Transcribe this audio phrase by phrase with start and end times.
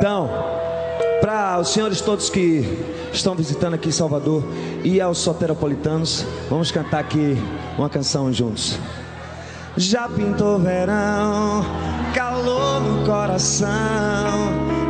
[0.00, 0.28] Então,
[1.20, 2.64] para os senhores todos que
[3.12, 4.42] estão visitando aqui Salvador
[4.82, 7.38] e aos soteropolitanos, vamos cantar aqui
[7.78, 8.76] uma canção juntos.
[9.76, 11.64] Já pintou verão,
[12.12, 13.68] calor no coração,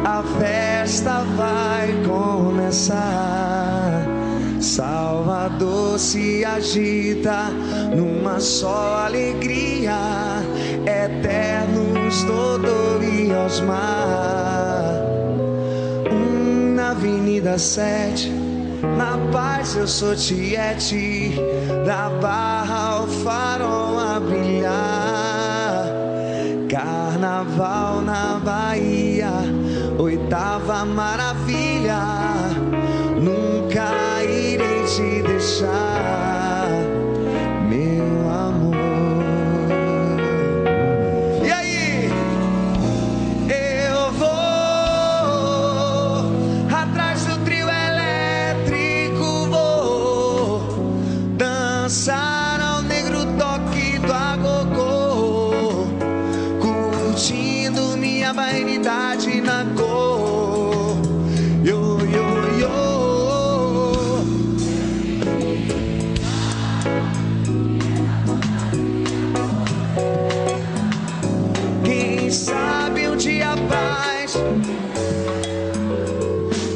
[0.06, 2.97] a festa vai começar.
[4.59, 7.51] Salvador se agita
[7.95, 9.99] numa só alegria,
[10.87, 14.54] eternos Dodô e Osmar.
[17.05, 18.31] Avenida 7,
[18.97, 21.35] na paz eu sou Tiete,
[21.85, 25.85] da barra ao farol a brilhar.
[26.67, 29.33] Carnaval na Bahia,
[29.98, 32.01] oitava maravilha,
[33.21, 36.34] nunca irei te deixar,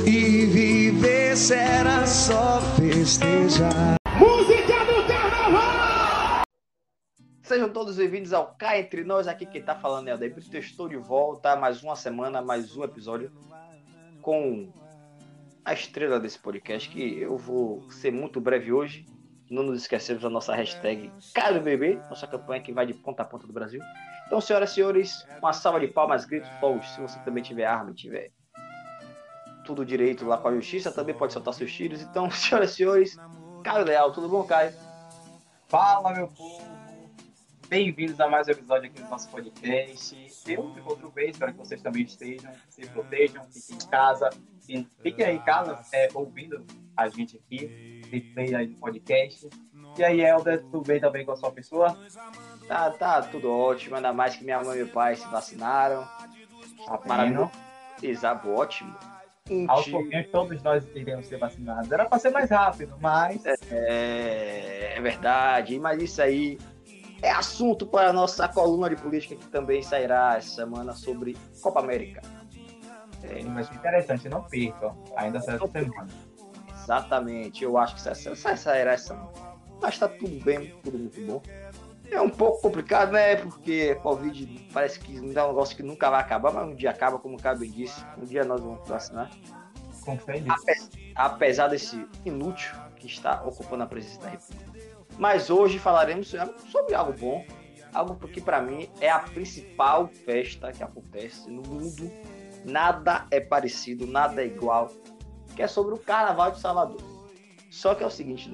[0.06, 3.96] e viver será só festejar.
[4.16, 6.42] Música do Carnaval!
[7.42, 9.26] Sejam todos bem-vindos ao Cá Entre Nós.
[9.26, 10.56] Aqui quem tá falando é o Debrito.
[10.56, 11.56] Estou de volta.
[11.56, 13.32] Mais uma semana, mais um episódio
[14.22, 14.72] com
[15.64, 16.88] a estrela desse podcast.
[16.88, 19.04] Que eu vou ser muito breve hoje.
[19.50, 23.46] Não nos esquecemos da nossa hashtag CaroBB, nossa campanha que vai de ponta a ponta
[23.46, 23.80] do Brasil.
[24.28, 26.86] Então, senhoras e senhores, uma salva de palmas, gritos, fogos.
[26.90, 28.30] Se você também tiver arma e tiver
[29.64, 32.02] tudo direito lá com a justiça, também pode soltar seus tiros.
[32.02, 33.16] Então, senhoras e senhores,
[33.64, 34.74] Caio Leal, tudo bom, Caio?
[35.66, 36.68] Fala, meu povo!
[37.70, 40.14] Bem-vindos a mais um episódio aqui do nosso podcast.
[40.46, 44.30] Eu me encontro bem, espero que vocês também estejam, se protejam, fiquem em casa,
[45.02, 49.48] fiquem aí em casa é, ouvindo a gente aqui, replay aí do podcast.
[49.98, 51.98] E aí, Helder, tudo bem também com a sua pessoa?
[52.68, 56.06] Tá, tá tudo ótimo, ainda mais que minha mãe e meu pai se vacinaram.
[56.86, 57.50] Tá Maravilhoso.
[58.00, 58.94] Exato, ótimo.
[59.66, 61.90] Aos pouquinhos todos nós iremos ser vacinados.
[61.90, 66.58] Era para ser mais rápido, mas É, é verdade, mas isso aí
[67.20, 71.80] é assunto para a nossa coluna de política que também sairá essa semana sobre Copa
[71.80, 72.22] América.
[73.24, 74.96] É, mas interessante, não percam.
[75.16, 76.06] Ainda essa semana.
[76.72, 78.00] exatamente, eu acho que
[78.56, 79.47] sairá essa semana.
[79.80, 81.42] Mas tá tudo bem, tudo muito bom.
[82.10, 83.36] É um pouco complicado, né?
[83.36, 86.90] Porque Covid parece que não é um negócio que nunca vai acabar, mas um dia
[86.90, 88.02] acaba, como o Cabo disse.
[88.16, 89.30] Um dia nós vamos vacinar.
[90.04, 90.52] Com fé nisso.
[90.52, 94.88] Ape- apesar desse inútil que está ocupando a presidência da República.
[95.18, 96.34] Mas hoje falaremos
[96.70, 97.44] sobre algo bom,
[97.92, 102.10] algo que para mim é a principal festa que acontece no mundo.
[102.64, 104.90] Nada é parecido, nada é igual,
[105.54, 107.02] que é sobre o Carnaval de Salvador.
[107.70, 108.48] Só que é o seguinte,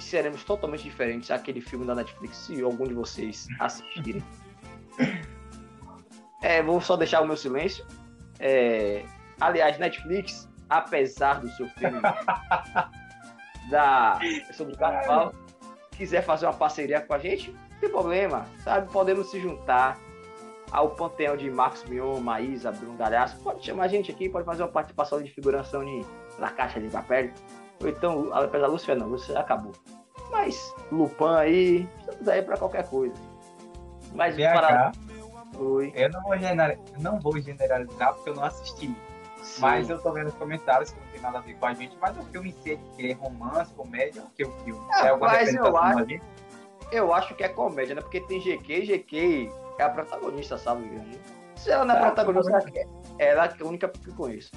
[0.00, 4.24] nós seremos totalmente diferentes àquele filme da Netflix, se algum de vocês assistirem.
[6.42, 7.84] É, vou só deixar o meu silêncio.
[8.38, 9.04] É,
[9.38, 12.00] aliás, Netflix, apesar do seu filme
[13.68, 14.18] da,
[14.54, 15.34] sobre o carnaval,
[15.90, 18.90] quiser fazer uma parceria com a gente, não tem problema, sabe?
[18.90, 19.98] Podemos se juntar
[20.72, 23.38] ao panteão de Marcos Mion, Maísa, Bruno Galhaço.
[23.42, 26.06] Pode chamar a gente aqui, pode fazer uma participação de figuração de,
[26.38, 27.30] na caixa de papel.
[27.82, 29.72] Ou então, apesar da Lúcia, não, Lúcia acabou.
[30.30, 33.14] Mas, Lupan aí, estamos aí para qualquer coisa.
[34.14, 34.90] Mas, para...
[34.90, 35.92] BH, Oi.
[35.94, 38.94] eu não vou, generar, eu não vou generalizar porque eu não assisti.
[39.58, 39.92] Mas Sim.
[39.92, 42.16] eu tô vendo os comentários que não tem nada a ver com a gente, mas
[42.16, 44.80] o filme em si é que é romance, comédia, o que o filme?
[44.92, 46.06] Ah, alguma mas eu acho-?
[46.92, 48.00] Eu acho que é comédia, né?
[48.02, 50.90] Porque tem GQ, GQ é a protagonista, sabe?
[51.56, 52.86] Se ela não é Ah, protagonista, ela é-
[53.18, 54.50] ela é a única que eu conheço.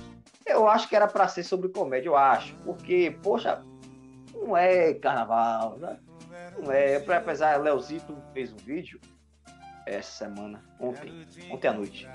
[0.46, 2.54] Eu acho que era pra ser sobre comédia, eu acho.
[2.64, 3.64] Porque, poxa,
[4.34, 5.98] não é carnaval, né?
[6.58, 6.98] Não é.
[7.16, 9.00] Apesar, Leozito fez um vídeo
[9.86, 12.08] essa semana, ontem, ontem à noite.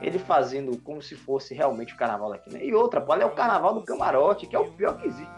[0.00, 2.64] Ele fazendo como se fosse realmente o carnaval daqui, né?
[2.64, 5.30] E outra, ali é o carnaval do camarote, que é o pior que existe.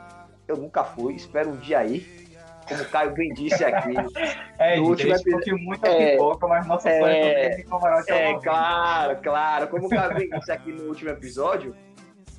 [0.49, 2.25] Eu nunca fui, espero um dia ir.
[2.67, 3.93] Como o Caio bem disse aqui,
[4.59, 7.13] É, No gente, último a gente curtiu muito a é, pipoca, mas nosso é, sonho
[7.15, 8.41] é camarote É, vivo.
[8.41, 9.69] claro, claro.
[9.69, 11.77] Como o Gabriel disse aqui no último episódio,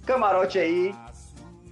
[0.05, 0.95] camarote aí,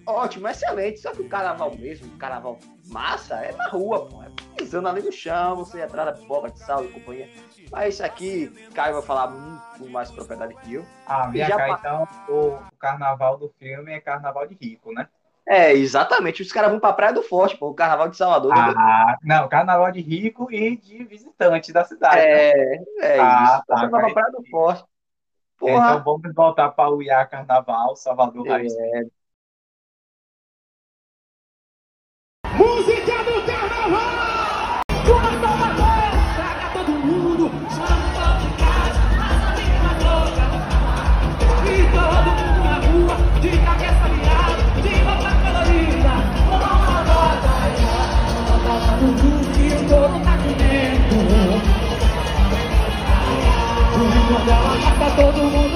[0.06, 1.00] ótimo, excelente.
[1.00, 4.22] Só que o carnaval mesmo, o carnaval massa, é na rua, pô.
[4.24, 4.28] É
[4.58, 7.30] pisando ali no chão, você atrás da pipoca de sal e companhia.
[7.72, 10.86] Mas isso aqui, Caio vai falar muito mais propriedade que eu.
[11.08, 15.08] Ah, minha Já cá, pa- então, o, carnaval do filme é carnaval de rico, né?
[15.46, 16.42] É, exatamente.
[16.42, 18.54] Os caras vão pra Praia do Forte, pô, o Carnaval de Salvador.
[18.56, 18.74] né?
[18.78, 22.16] Ah, não, carnaval de rico e de visitante da cidade.
[22.16, 22.24] né?
[22.32, 23.64] é, é Ah, isso.
[23.68, 24.14] tá, pra.
[24.14, 24.86] Praia do Forte.
[25.64, 28.52] Então Porra, vamos voltar para o IA Carnaval, Salvador É.
[28.52, 28.74] Raiz.
[32.58, 34.13] Música do carnaval!
[55.16, 55.73] Todo mundo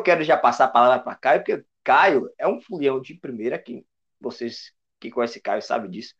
[0.00, 3.58] Eu quero já passar a palavra para Caio, porque Caio é um fulião de primeira,
[3.58, 3.84] que
[4.20, 6.14] vocês que conhecem Caio sabem disso.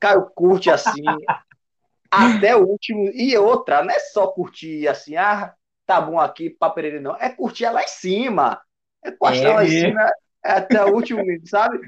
[0.00, 1.02] Caio curte assim
[2.10, 3.10] até o último.
[3.14, 5.54] E outra, não é só curtir assim, ah,
[5.86, 7.16] tá bom aqui, papereira, não.
[7.16, 8.60] É curtir lá em cima.
[9.04, 10.10] É postar É lá em cima
[10.42, 11.78] até o último minuto, sabe?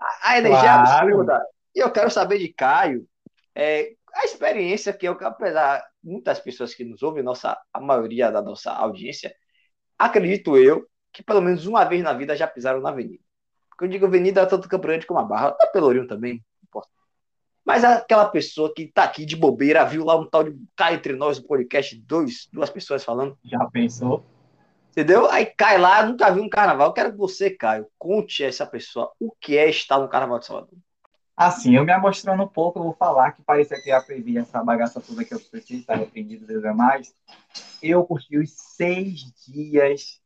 [0.00, 0.72] A, a energia é Claro.
[0.72, 1.42] absurda.
[1.74, 3.06] E eu quero saber de Caio
[3.54, 8.42] é, a experiência que eu, apesar muitas pessoas que nos ouvem, nossa, a maioria da
[8.42, 9.34] nossa audiência,
[10.00, 13.22] acredito eu, que pelo menos uma vez na vida já pisaram na avenida.
[13.68, 16.88] Porque eu digo avenida tanto Campo Grande como a Barra, até Pelourinho também, não importa.
[17.64, 21.14] Mas aquela pessoa que tá aqui de bobeira, viu lá um tal de Cá Entre
[21.14, 24.24] Nós, um podcast, dois, duas pessoas falando, Já pensou?
[24.90, 25.30] entendeu?
[25.30, 26.88] Aí cai lá, nunca viu um carnaval.
[26.88, 30.38] Eu quero que você, Caio, conte a essa pessoa o que é estar no Carnaval
[30.38, 30.78] de Salvador.
[31.40, 34.62] Assim, eu me amostrando um pouco, eu vou falar que parecia que eu aprendi essa
[34.62, 37.14] bagaça toda que eu preciso estar arrependido Deus é mais.
[37.82, 40.20] Eu curti os seis dias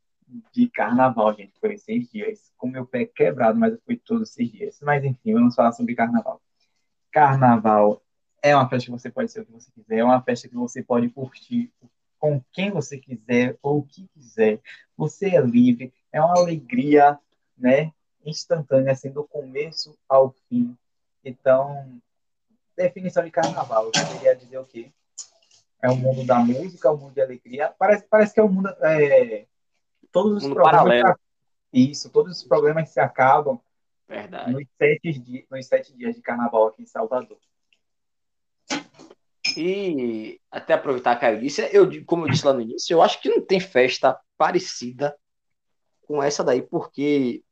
[0.52, 1.52] de carnaval, gente.
[1.60, 2.50] Foi seis dias.
[2.56, 4.80] Com meu pé quebrado, mas eu fui todos os seis dias.
[4.82, 6.42] Mas enfim, vamos falar sobre carnaval.
[7.12, 8.02] Carnaval
[8.42, 10.56] é uma festa que você pode ser o que você quiser, é uma festa que
[10.56, 11.72] você pode curtir
[12.18, 14.60] com quem você quiser ou o que quiser.
[14.96, 17.16] Você é livre, é uma alegria,
[17.56, 17.92] né?
[18.26, 20.76] Instantânea, assim, do começo ao fim.
[21.24, 22.00] Então,
[22.76, 24.92] definição de carnaval, eu poderia dizer o quê?
[25.82, 27.74] É o mundo da música, o mundo de alegria.
[27.78, 28.68] Parece, parece que é o mundo.
[28.80, 29.46] É,
[30.10, 30.82] todos os Mundo problemas.
[30.84, 31.18] paralelo.
[31.72, 33.60] Isso, todos os problemas se acabam
[34.08, 34.52] Verdade.
[34.52, 37.38] nos sete, di- nos sete dias de carnaval aqui em Salvador.
[39.56, 43.20] E até aproveitar que Caio disse, eu, como eu disse lá no início, eu acho
[43.20, 45.16] que não tem festa parecida
[46.02, 47.42] com essa daí, porque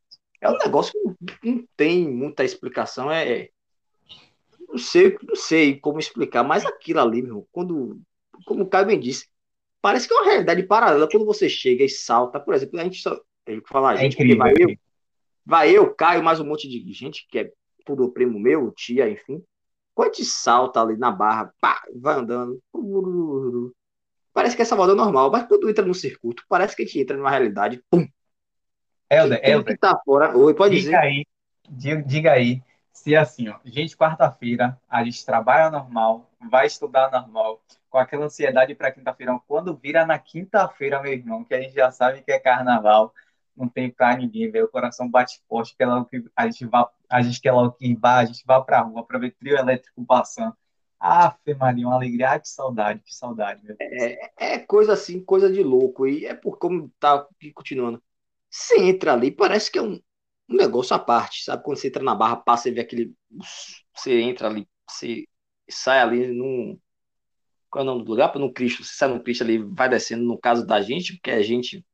[0.41, 0.99] é um negócio que
[1.45, 3.11] não, não tem muita explicação.
[3.11, 3.51] É,
[4.73, 8.01] não sei, não sei como explicar, mas aquilo ali, meu, quando,
[8.47, 9.29] como o Caio bem disse,
[9.83, 12.41] parece que é uma realidade paralela quando você chega e salta.
[12.41, 13.21] Por exemplo, a gente só.
[13.47, 14.39] Eu falar, a É gente, incrível.
[14.39, 14.79] vai eu, incrível.
[15.45, 17.53] vai eu, Caio, mais um monte de gente, que é
[17.85, 19.43] tudo primo meu, tia, enfim.
[19.95, 22.63] Quando a gente salta ali na barra, pá, vai andando.
[24.32, 27.17] Parece que é Salvador normal, mas quando entra no circuito, parece que a gente entra
[27.17, 27.82] numa realidade.
[27.91, 28.06] Pum!
[29.11, 30.37] Helder, Helder, tá fora.
[30.37, 30.96] Oi, pode diga dizer.
[30.96, 31.27] aí,
[32.06, 37.99] diga aí, se assim, ó, gente, quarta-feira, a gente trabalha normal, vai estudar normal, com
[37.99, 39.39] aquela ansiedade para quinta-feira.
[39.46, 43.13] Quando vira na quinta-feira, meu irmão, que a gente já sabe que é carnaval,
[43.56, 44.67] não tem pra ninguém, velho.
[44.67, 47.94] O coração bate forte, que ela- que a gente vá, a gente quer logo que
[47.94, 50.56] vá, a gente vá pra rua pra ver trio elétrico passando.
[50.99, 54.03] Afe Maria, uma alegria, ah, que saudade, que saudade, meu Deus.
[54.39, 56.06] É coisa assim, coisa de louco.
[56.06, 58.01] E é por como tá continuando.
[58.49, 60.01] Você entra ali, parece que é um,
[60.49, 61.63] um negócio à parte, sabe?
[61.63, 63.13] Quando você entra na barra, passa e vê aquele.
[63.94, 65.25] Você entra ali, você
[65.69, 66.79] sai ali num.
[67.70, 68.34] Qual é o nome do lugar?
[68.37, 68.84] No Cristo.
[68.84, 71.84] Você sai no Cristo ali, vai descendo, no caso da gente, porque a gente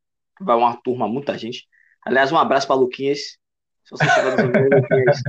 [0.40, 1.68] vai uma turma, muita gente.
[2.04, 3.38] Aliás, um abraço para Luquinhas.
[3.84, 5.22] Se você estiver nos ouvindo, Luquinhas.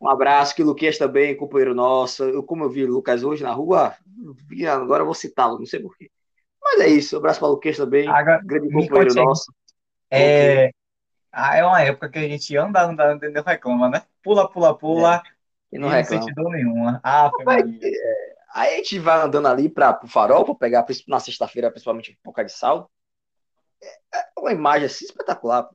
[0.00, 2.24] Um abraço, que o Luquinhas também, companheiro nosso.
[2.24, 3.94] Eu, como eu vi o Lucas hoje na rua,
[4.68, 6.10] agora eu vou citá-lo, não sei porquê.
[6.62, 9.52] Mas é isso, um abraço para o Luquinhas também, Agora, grande companheiro nosso.
[10.10, 10.70] É,
[11.34, 14.02] ah, é uma época que a gente anda, anda, anda e não reclama, né?
[14.22, 15.22] Pula, pula, pula,
[15.72, 16.22] E e não não reclama.
[16.22, 17.00] sente dor nenhuma.
[17.02, 17.78] Ah, Maria.
[18.54, 22.42] Aí a gente vai andando ali para o farol, para pegar na sexta-feira, principalmente pouco
[22.44, 22.90] de sal.
[24.12, 25.68] É uma imagem assim espetacular.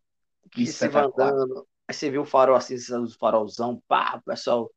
[0.52, 4.72] Que você vai andando, Aí você vê o farol assim, os farolzão, pá, o pessoal.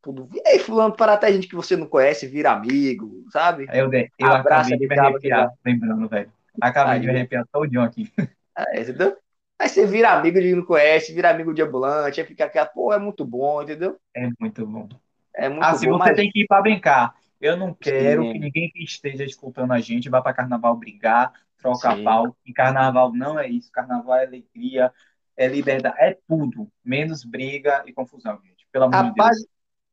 [0.00, 0.28] Tudo.
[0.32, 3.66] E aí, fulano, para até gente que você não conhece, vira amigo, sabe?
[3.68, 6.32] Aí eu, eu Abraça acabei de me arrepiar, lembrando, velho.
[6.60, 7.00] Acabei Aí.
[7.00, 8.10] de me arrepiar todinho aqui.
[8.56, 9.16] É, entendeu?
[9.60, 12.64] Aí você vira amigo de quem não conhece, vira amigo de ambulante, aí fica aquela,
[12.64, 13.98] pô, é muito bom, entendeu?
[14.14, 14.88] É muito bom.
[15.34, 17.14] É muito se bom, você mas tem que ir para brincar.
[17.38, 18.32] Eu não quero Sim.
[18.32, 22.04] que ninguém que esteja escutando a gente vá para carnaval brigar, trocar Sim.
[22.04, 22.34] pau.
[22.46, 23.70] E carnaval não é isso.
[23.70, 24.90] Carnaval é alegria,
[25.36, 26.66] é liberdade, é tudo.
[26.82, 28.66] Menos briga e confusão, gente.
[28.72, 29.46] Pelo amor de Deus.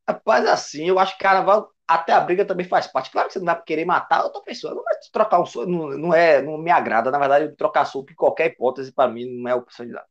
[0.08, 3.10] Rapaz, assim, eu acho que carnaval, até a briga também faz parte.
[3.10, 5.88] Claro que você não vai querer matar outra pessoa, não vai trocar um soco, não,
[5.90, 7.10] não é, não me agrada.
[7.10, 10.06] Na verdade, trocar soco em qualquer hipótese, para mim, não é opção de nada.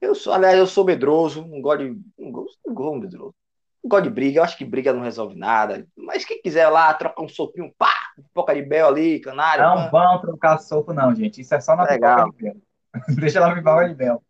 [0.00, 2.00] Eu sou, aliás, eu sou medroso, não gosto de.
[2.16, 3.34] Não gosto, não gosto de medroso.
[3.82, 5.86] Não gosto de briga, eu acho que briga não resolve nada.
[5.96, 10.20] Mas quem quiser lá trocar um soquinho, pá, pipoca de bel ali, canário, Não vão
[10.20, 11.40] trocar soco, não, gente.
[11.40, 12.26] Isso é só na Legal.
[12.26, 12.56] pipoca de mel.
[13.20, 14.22] Deixa lá pipoca de mel.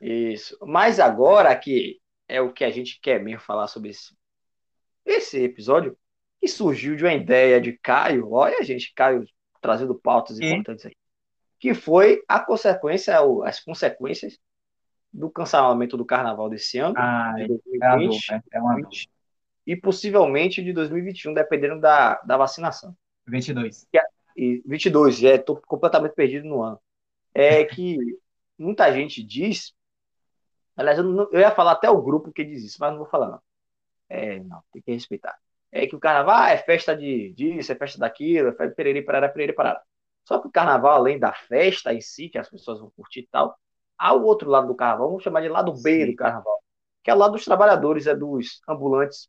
[0.00, 0.56] Isso.
[0.62, 4.14] Mas agora que é o que a gente quer mesmo falar sobre esse,
[5.04, 5.96] esse episódio,
[6.40, 9.24] que surgiu de uma ideia de Caio, olha, gente, Caio
[9.60, 10.44] trazendo pautas E?
[10.44, 10.96] importantes aí,
[11.58, 14.38] que foi a consequência, as consequências
[15.12, 18.42] do cancelamento do carnaval desse ano, Ah, de é uma dor, 2020, né?
[18.52, 18.84] É uma dor.
[18.90, 19.10] 20,
[19.66, 22.96] e possivelmente de 2021, dependendo da, da vacinação.
[23.26, 23.86] 22.
[24.36, 26.80] e 22, é, tô completamente perdido no ano.
[27.34, 27.98] É que
[28.58, 29.72] muita gente diz,
[30.76, 33.06] aliás, eu, não- eu ia falar até o grupo que diz isso, mas não vou
[33.06, 33.42] falar não.
[34.10, 35.38] É, não, tem que respeitar.
[35.72, 39.28] É que o carnaval é festa de disso, é festa daquilo, é festa perere, parará,
[39.28, 39.82] perere, parará.
[40.24, 43.28] Só que o carnaval, além da festa em si, que as pessoas vão curtir e
[43.28, 43.56] tal,
[43.96, 46.10] há o outro lado do carnaval, vamos chamar de lado B Sim.
[46.10, 46.62] do carnaval,
[47.04, 49.28] que é o lado dos trabalhadores, é dos ambulantes,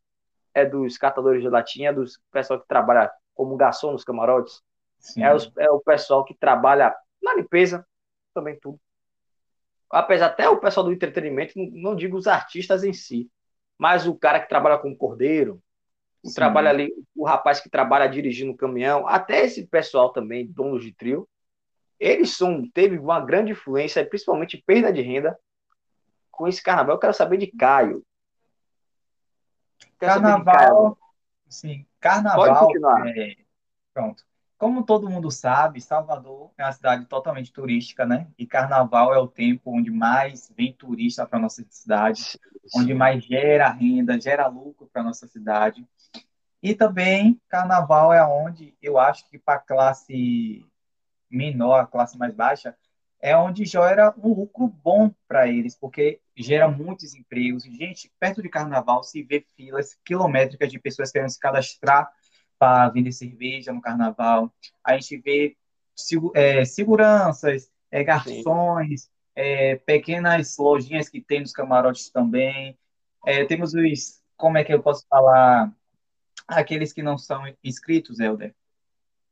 [0.54, 4.62] é dos catadores de latinha, é dos pessoal que trabalha como garçom nos camarotes,
[5.18, 7.86] é, os- é o pessoal que trabalha na limpeza,
[8.34, 8.80] também tudo.
[9.90, 13.30] Apesar até o pessoal do entretenimento, não, não digo os artistas em si,
[13.82, 15.60] mas o cara que trabalha com cordeiro,
[16.22, 16.36] o Sim.
[16.36, 20.94] trabalha ali, o rapaz que trabalha dirigindo o caminhão, até esse pessoal também, donos de
[20.94, 21.28] trio,
[22.00, 25.36] eles são, teve uma grande influência, principalmente perda de renda,
[26.30, 26.94] com esse carnaval.
[26.94, 28.06] Eu quero saber de Caio.
[30.00, 30.60] Quero saber de Caio.
[30.60, 30.98] Carnaval,
[31.50, 33.08] sim, Pode carnaval, continuar.
[33.18, 33.36] é,
[33.96, 34.24] pronto.
[34.62, 38.28] Como todo mundo sabe, Salvador é uma cidade totalmente turística, né?
[38.38, 42.40] E carnaval é o tempo onde mais vem turista para nossa cidade,
[42.76, 45.84] onde mais gera renda, gera lucro para nossa cidade.
[46.62, 50.64] E também carnaval é onde eu acho que para a classe
[51.28, 52.78] menor, a classe mais baixa,
[53.20, 57.64] é onde gera um lucro bom para eles, porque gera muitos empregos.
[57.64, 62.12] Gente, perto de carnaval se vê filas quilométricas de pessoas querendo se cadastrar
[62.62, 64.54] para vender cerveja no carnaval.
[64.84, 65.58] A gente vê
[66.36, 72.78] é, seguranças, é, garçons, é, pequenas lojinhas que tem nos camarotes também.
[73.26, 75.74] É, temos os, como é que eu posso falar?
[76.48, 78.54] Aqueles que não são inscritos, Helder,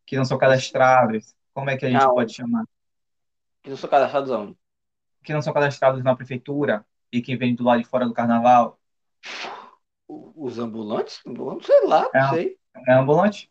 [0.07, 1.35] que não são cadastrados.
[1.53, 2.15] Como é que a gente Não.
[2.15, 2.65] pode chamar?
[3.61, 4.57] Que não sou cadastrado onde?
[5.23, 8.79] Que não são cadastrados na prefeitura e que vêm do lado de fora do carnaval.
[10.07, 11.19] Os ambulantes?
[11.27, 12.29] Não sei lá, não É.
[12.29, 12.58] sei.
[12.87, 13.49] É ambulante?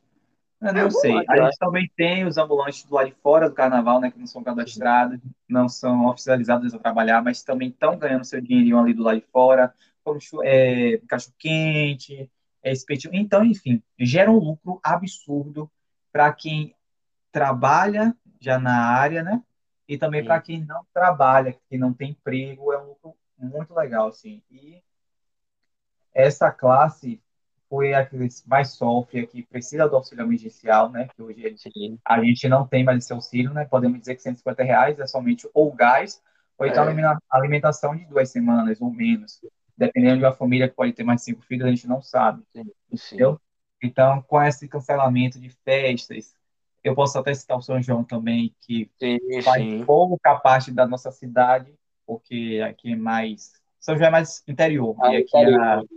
[0.60, 1.10] Eu não É sei.
[1.10, 4.18] ambulante, A gente também tem os ambulantes do lado de fora do carnaval, né, que
[4.18, 8.94] não são cadastrados, não são oficializados a trabalhar, mas também estão ganhando seu dinheirinho ali
[8.94, 12.30] do lado de fora, como é, cachorro-quente,
[12.62, 13.14] é, espetinho.
[13.14, 15.70] Então, enfim, gera um lucro absurdo
[16.12, 16.74] para quem
[17.32, 19.42] trabalha já na área, né?
[19.88, 24.08] E também para quem não trabalha, que não tem emprego, é um lucro muito legal,
[24.08, 24.42] assim.
[24.50, 24.82] E
[26.14, 27.20] essa classe
[27.68, 31.08] foi a que mais sofre, a que precisa do auxílio emergencial, né?
[31.14, 31.98] Que hoje Sim.
[32.04, 33.64] a gente não tem mais esse auxílio, né?
[33.64, 36.22] Podemos dizer que 150 reais é somente ou gás,
[36.58, 36.86] ou então É.
[36.86, 39.40] alimenta- alimentação de duas semanas ou menos.
[39.76, 42.42] Dependendo de uma família que pode ter mais cinco filhos, a gente não sabe.
[42.52, 42.64] Sim.
[42.90, 43.40] Entendeu?
[43.82, 46.34] Então, com esse cancelamento de festas,
[46.82, 49.84] eu posso até citar o São João também, que Sim, faz sim.
[49.84, 51.72] pouca parte da nossa cidade,
[52.06, 53.52] porque aqui é mais.
[53.78, 55.88] São João é mais interior, Ah, e aqui é a, interior.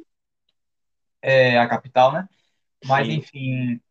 [1.22, 2.28] É a capital, né?
[2.86, 3.14] Mas, Sim.
[3.14, 3.82] enfim,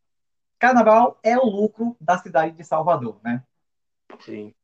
[0.59, 3.43] carnaval é o lucro da cidade de Salvador, né?
[4.21, 4.55] Sim.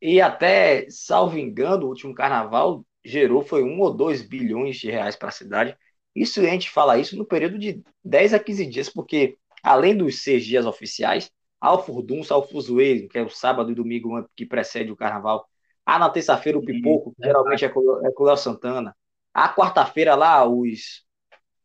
[0.00, 5.16] E até, salvo engano, o último carnaval gerou foi um ou dois bilhões de reais
[5.16, 5.76] para a cidade.
[6.14, 10.22] Isso a gente fala isso no período de 10 a 15 dias, porque além dos
[10.22, 14.26] seis dias oficiais, há o furdunço, há o fuzuê, que é o sábado e domingo
[14.34, 15.46] que precede o carnaval.
[15.84, 18.96] Há na terça-feira o pipoco, que geralmente é com, é o Léo Santana.
[19.34, 21.04] Há quarta-feira lá os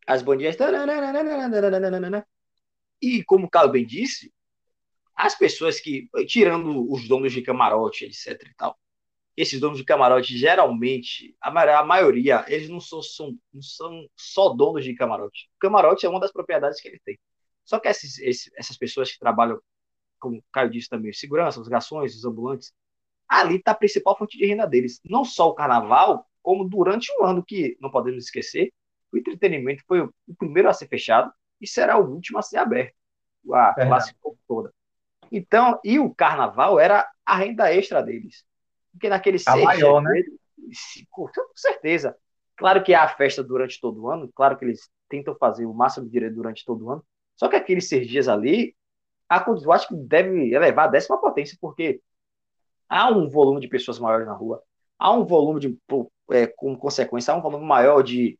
[0.07, 0.55] as bandinhas.
[3.01, 4.33] E como o Carlos bem disse,
[5.15, 8.77] as pessoas que, tirando os donos de camarote, etc e tal,
[9.38, 14.07] esses donos de camarote, geralmente, a, ma- a maioria, eles não são, são- não são
[14.15, 15.50] só donos de camarote.
[15.55, 17.19] O camarote é uma das propriedades que ele tem.
[17.65, 19.59] Só que esses, esses- essas pessoas que trabalham,
[20.19, 22.74] como o Caio disse também, segurança, os garçons, os ambulantes,
[23.27, 25.01] ali está a principal fonte de renda deles.
[25.05, 28.71] Não só o carnaval, como durante um ano que, não podemos esquecer,
[29.15, 32.93] o entretenimento foi o primeiro a ser fechado e será o último a ser aberto.
[33.51, 33.88] A Verdade.
[33.88, 34.15] classe
[34.48, 34.74] toda.
[35.31, 38.43] Então, e o carnaval era a renda extra deles.
[38.91, 40.24] Porque naquele A seis maior, né?
[41.10, 42.15] com certeza.
[42.55, 45.74] Claro que há a festa durante todo o ano, claro que eles tentam fazer o
[45.74, 47.05] máximo de direito durante todo o ano,
[47.36, 48.75] só que aqueles seis dias ali,
[49.27, 52.01] a, eu acho que deve elevar a décima potência, porque
[52.88, 54.63] há um volume de pessoas maiores na rua,
[54.98, 55.77] há um volume de,
[56.31, 58.39] é, com consequência, há um volume maior de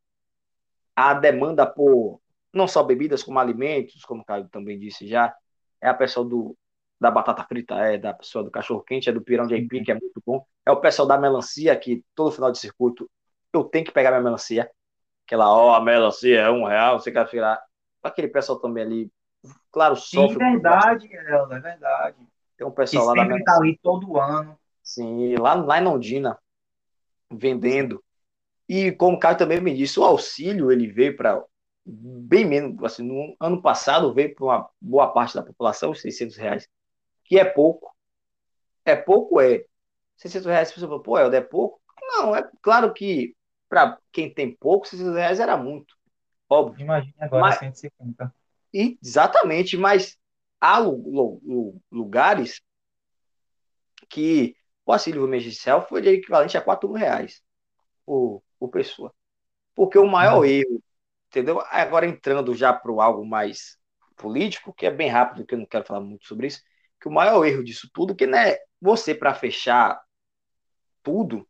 [0.96, 2.22] a demanda por
[2.54, 5.36] não só bebidas, como alimentos, como o Caio também disse já,
[5.82, 6.58] é a pessoa do,
[7.00, 9.92] da batata frita, é da pessoa do cachorro quente, é do pirão de aipim, que
[9.92, 13.10] é muito bom, é o pessoal da melancia, que todo final de circuito
[13.54, 14.70] eu tenho que pegar minha melancia,
[15.26, 17.62] aquela, ó, a melancia é um real, você quer virar,
[18.04, 19.12] aquele pessoal também ali,
[19.72, 20.38] claro, Sim, sofre.
[20.38, 22.18] verdade, Helder, é verdade.
[22.58, 23.46] Tem um Que pessoal lá da melancia.
[23.46, 24.58] tá ali todo ano.
[24.84, 26.40] Sim, lá, lá em Londrina,
[27.32, 28.04] vendendo.
[28.68, 31.44] E como o Caio também me disse, o auxílio ele veio para
[31.86, 36.36] bem menos, assim, no ano passado veio para uma boa parte da população, os 600
[36.36, 36.68] reais,
[37.24, 37.96] que é pouco.
[38.84, 39.66] É pouco, é.
[40.18, 41.80] 600 reais, pessoa fala, pô, Helder, é pouco?
[42.02, 43.36] Não, é claro que
[43.70, 45.96] para quem tem pouco, 600 reais era muito,
[46.50, 46.84] óbvio.
[46.84, 48.34] Imagina agora Mas- 150.
[48.74, 50.18] E, exatamente, mas
[50.60, 52.62] há lu- lu- lu- lugares
[54.10, 54.56] que
[54.86, 57.42] o auxílio emergencial foi equivalente a 4 mil reais
[58.06, 59.14] por, por pessoa.
[59.74, 60.82] Porque o maior erro,
[61.28, 61.62] entendeu?
[61.70, 63.78] Agora entrando já para algo mais
[64.16, 66.62] político, que é bem rápido, que eu não quero falar muito sobre isso,
[67.00, 70.02] que o maior erro disso tudo, que não é você para fechar
[71.04, 71.48] tudo,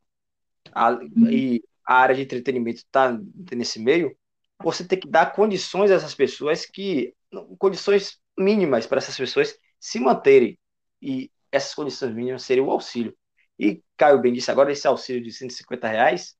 [0.74, 0.98] a,
[1.29, 3.17] e a área de entretenimento está
[3.53, 4.17] nesse meio,
[4.62, 7.13] você tem que dar condições a essas pessoas que
[7.57, 10.57] condições mínimas para essas pessoas se manterem
[11.01, 13.15] e essas condições mínimas seriam o auxílio
[13.60, 16.36] e Caio bem disse agora esse auxílio de 150 reais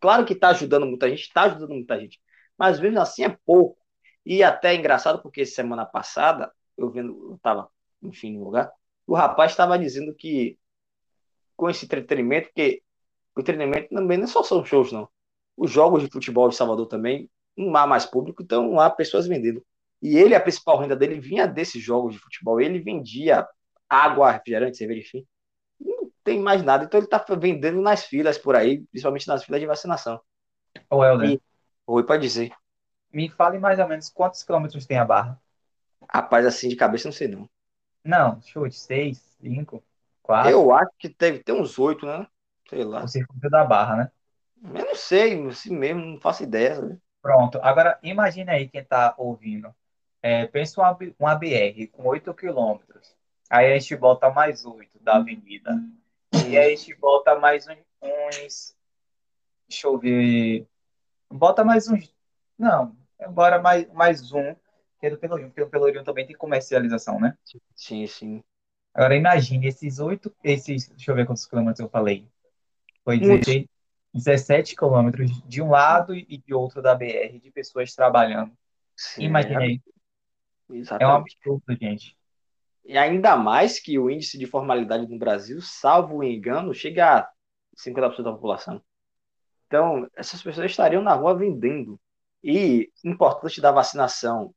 [0.00, 2.20] claro que está ajudando muita gente está ajudando muita gente
[2.56, 3.78] mas mesmo assim é pouco
[4.24, 7.68] e até é engraçado porque semana passada eu vendo eu estava
[8.02, 8.70] enfim no lugar
[9.06, 10.58] o rapaz estava dizendo que
[11.56, 12.82] com esse entretenimento que
[13.36, 15.08] o entretenimento também não só são shows não
[15.56, 19.26] os jogos de futebol de Salvador também não há mais público, então não há pessoas
[19.26, 19.64] vendendo.
[20.00, 22.60] E ele, a principal renda dele vinha desses jogos de futebol.
[22.60, 23.46] Ele vendia
[23.88, 25.26] água, refrigerante, cerveja, enfim.
[26.28, 26.84] Não tem mais nada.
[26.84, 30.20] Então ele está vendendo nas filas por aí, principalmente nas filas de vacinação.
[30.90, 31.40] Ô, Helder, E-
[31.86, 32.52] Oi, pode dizer.
[33.12, 35.38] me fale mais ou menos quantos quilômetros tem a barra?
[36.10, 37.48] Rapaz, assim de cabeça, não sei não.
[38.04, 39.84] Não, chute, seis, cinco,
[40.22, 40.62] quatro.
[40.62, 42.26] Eu acho que deve ter uns oito, né?
[42.68, 43.02] Sei lá.
[43.02, 44.10] O circuito da barra, né?
[44.62, 46.76] Eu não sei, assim mesmo, não faço ideia.
[46.76, 47.00] sabe?
[47.20, 47.58] Pronto.
[47.62, 49.74] Agora, imagine aí quem tá ouvindo.
[50.22, 53.16] É, pensa uma, uma BR com 8 quilômetros.
[53.50, 55.72] Aí a gente bota mais 8 da avenida.
[56.32, 58.76] E aí a gente bota mais um- uns.
[59.68, 60.66] Deixa eu ver.
[61.30, 62.14] Bota mais uns.
[62.58, 64.54] Não, agora mais, mais um,
[64.98, 67.36] que é do Pelourinho, porque o Pelourinho também tem comercialização, né?
[67.74, 68.44] Sim, sim.
[68.94, 72.26] Agora imagine esses oito, esses, deixa eu ver quantos quilômetros eu falei.
[73.04, 73.46] Foi Muitos.
[73.46, 73.66] 16,
[74.12, 78.52] 17 quilômetros de um lado e de outro da BR, de pessoas trabalhando.
[78.96, 79.82] sim Imagine aí.
[80.70, 81.38] É um Exatamente.
[81.40, 82.17] absurdo, gente.
[82.88, 87.30] E ainda mais que o índice de formalidade no Brasil, salvo engano, chega a
[87.76, 88.82] 50% da população.
[89.66, 92.00] Então, essas pessoas estariam na rua vendendo.
[92.42, 94.54] E importante da vacinação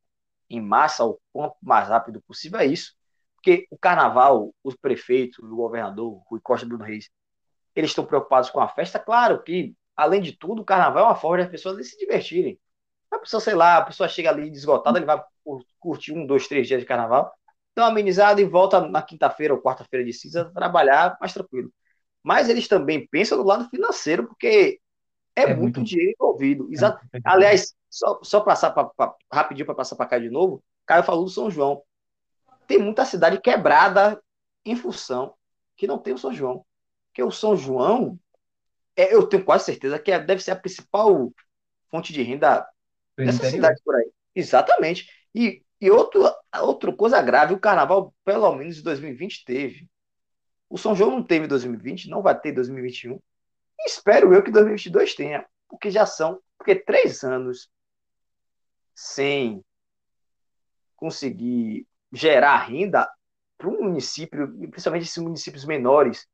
[0.50, 2.94] em massa, o quanto mais rápido possível, é isso.
[3.36, 7.10] Porque o carnaval, os prefeitos, o governador, Rui Costa e Bruno Reis,
[7.74, 8.98] eles estão preocupados com a festa.
[8.98, 12.58] Claro que, além de tudo, o carnaval é uma forma de as pessoas se divertirem.
[13.10, 16.48] A pessoa, sei lá, a pessoa chega ali desgotada, ele vai cur- curtir um, dois,
[16.48, 17.32] três dias de carnaval,
[17.74, 21.72] dá uma amenizada e volta na quinta-feira ou quarta-feira de cinza trabalhar mais tranquilo.
[22.22, 24.80] Mas eles também pensam do lado financeiro, porque
[25.34, 26.68] é, É muito, muito- dinheiro envolvido.
[26.72, 27.04] Exato.
[27.24, 31.24] Aliás, só, só passar pra, pra- rapidinho para passar para cá de novo, Caio falou
[31.24, 31.82] do São João.
[32.66, 34.22] Tem muita cidade quebrada
[34.64, 35.34] em função
[35.76, 36.64] que não tem o São João.
[37.08, 38.18] Porque o São João,
[38.96, 41.32] é, eu tenho quase certeza que é- deve ser a principal
[41.90, 42.66] fonte de renda
[43.18, 43.50] interior.
[43.50, 44.10] cidades por aí.
[44.34, 45.08] Exatamente.
[45.34, 46.22] E, e outro,
[46.60, 49.88] outra coisa grave, o carnaval, pelo menos em 2020, teve.
[50.68, 53.18] O São João não teve em 2020, não vai ter em 2021.
[53.78, 57.70] E espero eu que 2022 tenha, porque já são, porque três anos
[58.94, 59.64] sem
[60.96, 63.10] conseguir gerar renda
[63.56, 66.26] para um município, principalmente esses municípios menores,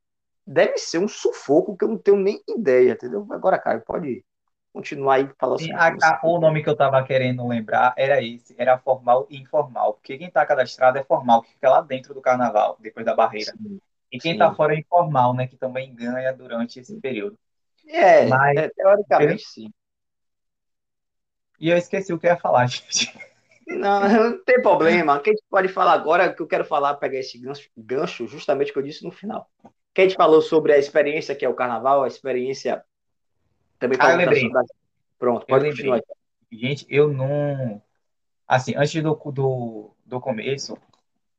[0.45, 3.25] deve ser um sufoco que eu não tenho nem ideia, entendeu?
[3.31, 4.25] Agora, Caio, pode
[4.73, 8.55] continuar aí falando Sim, sobre a- o nome que eu tava querendo lembrar era esse,
[8.57, 9.93] era formal e informal.
[9.95, 13.57] Porque quem tá cadastrado é formal, que fica lá dentro do carnaval, depois da barreira.
[13.57, 14.37] Sim, E quem sim.
[14.37, 15.47] tá fora é informal, né?
[15.47, 17.37] Que também ganha durante esse período.
[17.87, 19.69] É, Mas- é, teoricamente sim.
[21.59, 23.13] E eu esqueci o que eu ia falar, gente.
[23.67, 25.17] Não, não tem problema.
[25.17, 28.27] O que a gente pode falar agora, que eu quero falar, pegar esse gancho, gancho
[28.27, 29.49] justamente o que eu disse no final.
[29.93, 32.83] Que a gente falou sobre a experiência que é o carnaval, a experiência
[33.79, 34.41] também Ah, eu lembrei.
[34.41, 34.63] sobre a-
[35.17, 35.85] Pronto, Eu pode lembrei.
[35.89, 36.01] continuar.
[36.51, 37.81] Gente, eu não.
[38.47, 40.77] Assim, antes do, do, do começo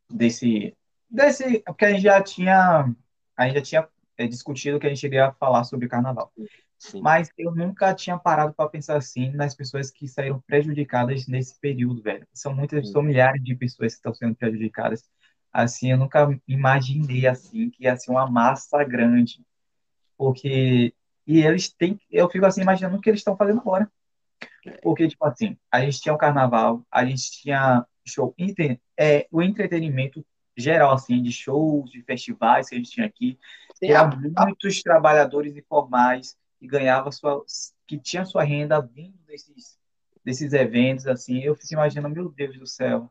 [0.08, 0.76] desse,
[1.10, 1.60] desse.
[1.60, 2.94] Porque a gente já tinha.
[3.36, 6.32] A gente já tinha é, discutido que a gente iria falar sobre carnaval.
[6.78, 7.00] Sim.
[7.02, 12.02] Mas eu nunca tinha parado para pensar assim nas pessoas que saíram prejudicadas nesse período,
[12.02, 12.26] velho.
[12.32, 12.92] São muitas, Sim.
[12.92, 15.04] são milhares de pessoas que estão sendo prejudicadas.
[15.52, 19.44] Assim, eu nunca imaginei assim que ia ser uma massa grande.
[20.16, 20.94] Porque.
[21.30, 21.98] E eles têm.
[22.10, 23.90] Eu fico assim imaginando o que eles estão fazendo agora.
[24.82, 29.42] Porque, tipo assim, a gente tinha o carnaval, a gente tinha show, entre- é, o
[29.42, 30.24] entretenimento
[30.56, 33.38] geral, assim, de shows, de festivais que a gente tinha aqui,
[33.74, 37.44] Sim, que eram a- muitos trabalhadores informais que ganhavam sua,
[37.86, 39.78] que tinham sua renda vindo desses,
[40.24, 43.10] desses eventos, assim, eu fico imaginando, meu Deus do céu,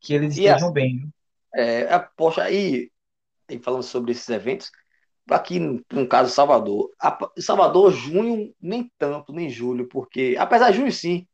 [0.00, 1.08] que eles E estejam bem, né?
[1.54, 2.90] É, a- poxa, aí,
[3.62, 4.70] falando sobre esses eventos,
[5.30, 10.92] aqui no, caso Salvador, a- Salvador, junho, nem tanto, nem julho, porque, apesar de junho
[10.92, 11.26] sim,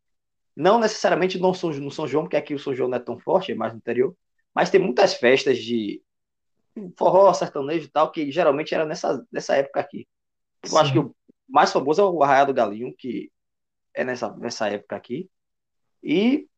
[0.57, 3.19] não necessariamente no São, no São João, porque aqui o São João não é tão
[3.21, 4.17] forte, é mais no interior,
[4.55, 6.03] mas tem muitas festas de
[6.97, 10.09] forró, sertanejo e tal, que geralmente era nessa, nessa época aqui.
[10.71, 11.07] Eu acho que Sim.
[11.07, 11.15] o
[11.49, 13.31] mais famoso é o Arraial do Galinho, que
[13.95, 15.31] é nessa, nessa época aqui,
[16.03, 16.49] e,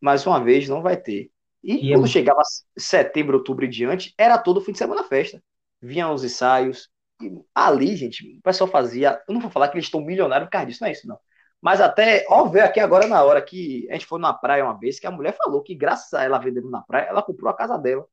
[0.00, 1.30] mais uma vez, não vai ter.
[1.62, 2.40] E E é quando chegava
[2.78, 5.42] setembro, outubro e diante, era todo fim de semana festa.
[5.80, 6.88] Vinham os ensaios.
[7.20, 9.20] E ali, gente, o pessoal fazia.
[9.28, 11.18] Eu não vou falar que eles estão milionários por causa disso, não é isso, não.
[11.60, 14.78] Mas até, ó, ver aqui agora na hora que a gente foi na praia uma
[14.78, 17.56] vez, que a mulher falou que, graças a ela vendendo na praia, ela comprou a
[17.56, 18.06] casa dela,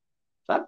[0.47, 0.65] sabe?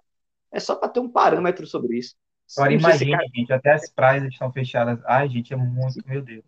[0.51, 2.15] É só para ter um parâmetro sobre isso.
[2.57, 4.99] Agora se imagine, gente, até as praias estão fechadas.
[5.05, 6.43] Ai, gente, é muito, meu Deus.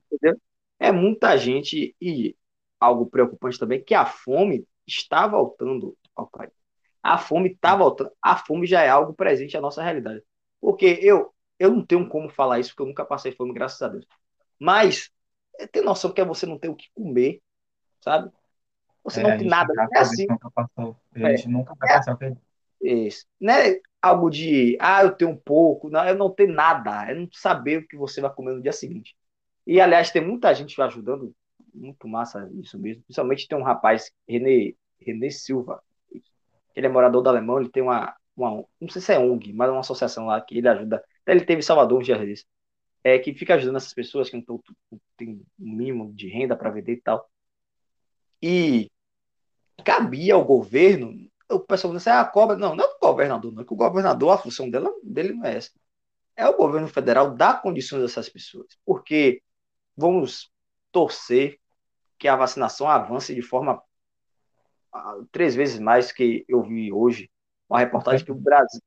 [0.80, 2.36] é muita gente e
[2.80, 6.52] algo preocupante também que a fome está voltando ao país.
[7.02, 8.12] A fome está voltando.
[8.22, 10.22] A fome já é algo presente à nossa realidade.
[10.62, 13.88] Porque eu eu não tenho como falar isso porque eu nunca passei fome, graças a
[13.88, 14.06] Deus.
[14.60, 15.10] Mas
[15.60, 17.42] é ter noção que é você não ter o que comer,
[18.02, 18.32] sabe?
[19.04, 19.74] Você É, não tem nada.
[19.96, 20.28] É assim.
[20.28, 20.96] nunca passou.
[21.16, 21.36] A É.
[21.36, 22.18] gente nunca vai passar.
[22.18, 22.38] por-
[22.82, 23.26] Isso.
[23.40, 27.14] Não é algo de, ah, eu tenho um pouco, não, eu não tenho nada, é
[27.16, 29.16] não saber o que você vai comer no dia seguinte.
[29.66, 31.36] E, aliás, tem muita gente ajudando,
[31.74, 33.04] muito massa isso mesmo.
[33.04, 35.84] Principalmente tem um rapaz, René, René Silva,
[36.76, 39.70] ele é morador da Alemanha, ele tem uma, uma, não sei se é ONG, mas
[39.70, 41.04] é uma associação lá que ele ajuda.
[41.26, 42.18] Ele teve Salvador um dia
[43.04, 44.62] é, que fica ajudando essas pessoas que não
[45.18, 47.30] têm um mínimo de renda para vender e tal.
[48.42, 48.92] E
[49.84, 52.58] cabia ao governo o pessoal diz assim, ah, cobra.
[52.58, 53.62] Não, não é o governador, não.
[53.62, 55.72] É que o governador, a função dela, dele não é essa.
[56.36, 58.68] É o governo federal dar condições a essas pessoas.
[58.86, 59.42] Porque
[59.96, 60.52] vamos
[60.92, 61.60] torcer
[62.20, 63.82] que a vacinação avance de forma
[64.94, 67.30] ah, três vezes mais que eu vi hoje.
[67.70, 68.82] Uma reportagem que o Brasil,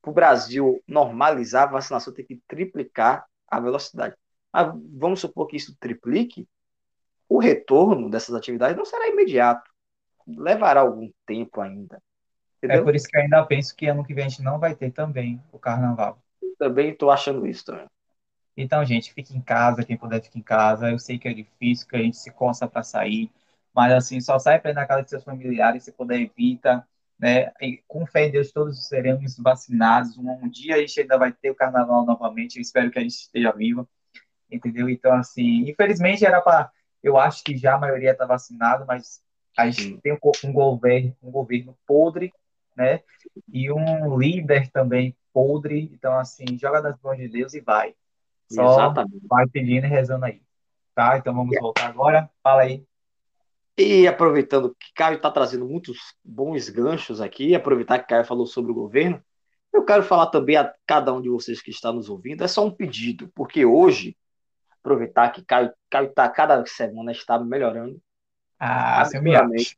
[0.00, 4.16] para o Brasil normalizar a vacinação, tem que triplicar a velocidade.
[4.52, 6.48] Mas vamos supor que isso triplique,
[7.28, 9.74] o retorno dessas atividades não será imediato
[10.26, 12.02] levará algum tempo ainda.
[12.62, 12.84] É Entendeu?
[12.84, 14.90] por isso que eu ainda penso que ano que vem a gente não vai ter
[14.90, 16.18] também o carnaval.
[16.58, 17.86] Também estou achando isso também.
[18.56, 20.90] Então, gente, fique em casa, quem puder fique em casa.
[20.90, 23.30] Eu sei que é difícil, que a gente se coça para sair,
[23.74, 26.86] mas assim, só sai para ir na casa de seus familiares, se puder evita,
[27.18, 27.52] né?
[27.60, 30.16] E, com fé em Deus, todos seremos vacinados.
[30.16, 32.56] Um, um dia a gente ainda vai ter o carnaval novamente.
[32.56, 33.88] Eu espero que a gente esteja vivo,
[34.50, 34.88] entendeu?
[34.88, 36.70] Então, assim, infelizmente era para,
[37.02, 39.22] eu acho que já a maioria está vacinado, mas
[39.56, 40.00] a gente Sim.
[40.02, 42.32] tem um, um governo, um governo podre,
[42.76, 43.00] né?
[43.52, 45.90] E um líder também podre.
[45.92, 47.94] Então, assim, joga nas mãos de Deus e vai.
[48.50, 49.26] Só Exatamente.
[49.28, 50.42] vai pedindo e rezando aí.
[50.94, 51.18] Tá?
[51.18, 52.30] Então vamos voltar agora.
[52.42, 52.86] Fala aí.
[53.76, 58.70] E aproveitando que Caio está trazendo muitos bons ganchos aqui, aproveitar que Caio falou sobre
[58.70, 59.20] o governo,
[59.72, 62.64] eu quero falar também a cada um de vocês que está nos ouvindo, é só
[62.64, 64.16] um pedido, porque hoje,
[64.80, 68.00] aproveitar que Caio, Caio tá, cada semana está melhorando
[68.58, 69.76] Ah, Absurdamente.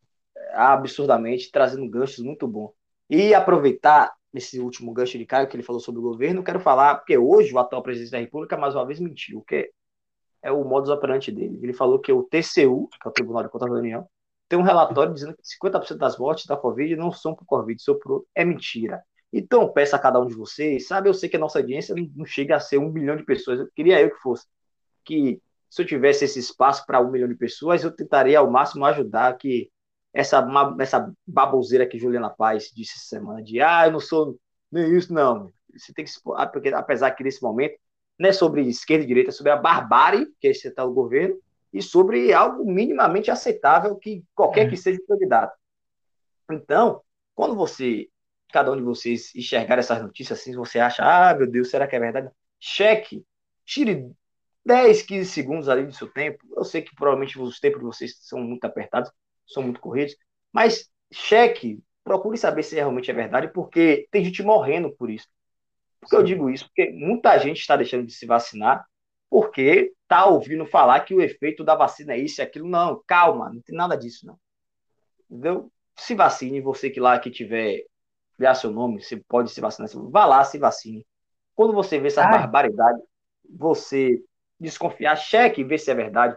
[0.52, 2.72] absurdamente, trazendo ganchos muito bons.
[3.08, 6.60] E aproveitar esse último gancho de Caio, que ele falou sobre o governo, eu quero
[6.60, 9.70] falar, porque hoje o atual presidente da República, mais uma vez, mentiu, que
[10.42, 11.58] é o modus operandi dele.
[11.62, 14.08] Ele falou que o TCU, que é o Tribunal de Contas da União,
[14.48, 17.98] tem um relatório dizendo que 50% das mortes da Covid não são por Covid, são
[17.98, 18.28] por outro.
[18.34, 19.02] É mentira.
[19.32, 21.08] Então, peço a cada um de vocês, sabe?
[21.08, 23.58] Eu sei que a nossa audiência não chega a ser um milhão de pessoas.
[23.58, 24.46] Eu queria eu que fosse.
[25.04, 28.84] Que se eu tivesse esse espaço para um milhão de pessoas, eu tentaria ao máximo
[28.84, 29.70] ajudar que
[30.12, 30.46] essa,
[30.80, 34.38] essa baboseira que Juliana Paz disse essa semana, de ah, eu não sou
[34.72, 35.52] nem isso, não.
[35.76, 37.76] Você tem que ah, apesar que nesse momento
[38.18, 41.38] não é sobre esquerda e direita, é sobre a barbárie que é esse tal governo
[41.72, 44.70] e sobre algo minimamente aceitável que qualquer é.
[44.70, 45.56] que seja o candidato.
[46.50, 47.02] Então,
[47.34, 48.08] quando você,
[48.52, 51.96] cada um de vocês enxergar essas notícias assim, você acha, ah, meu Deus, será que
[51.96, 52.30] é verdade?
[52.58, 53.24] Cheque,
[53.64, 54.10] tire
[54.64, 56.38] 10, 15 segundos ali do seu tempo.
[56.56, 59.10] Eu sei que provavelmente os tempos de vocês são muito apertados,
[59.46, 60.16] são muito corridos,
[60.52, 65.28] mas cheque, procure saber se realmente é verdade, porque tem gente morrendo por isso.
[66.06, 66.66] Por que eu digo isso?
[66.66, 68.86] Porque muita gente está deixando de se vacinar
[69.28, 72.68] porque está ouvindo falar que o efeito da vacina é isso e aquilo.
[72.68, 74.38] Não, calma, não tem nada disso, não.
[75.28, 75.70] Entendeu?
[75.96, 77.84] Se vacine, você que lá que tiver
[78.36, 81.04] criar seu nome, você pode se vacinar, vá lá, se vacine.
[81.54, 82.30] Quando você vê essa Ai.
[82.30, 83.00] barbaridade,
[83.48, 84.22] você
[84.60, 86.36] desconfiar, cheque, ver se é verdade.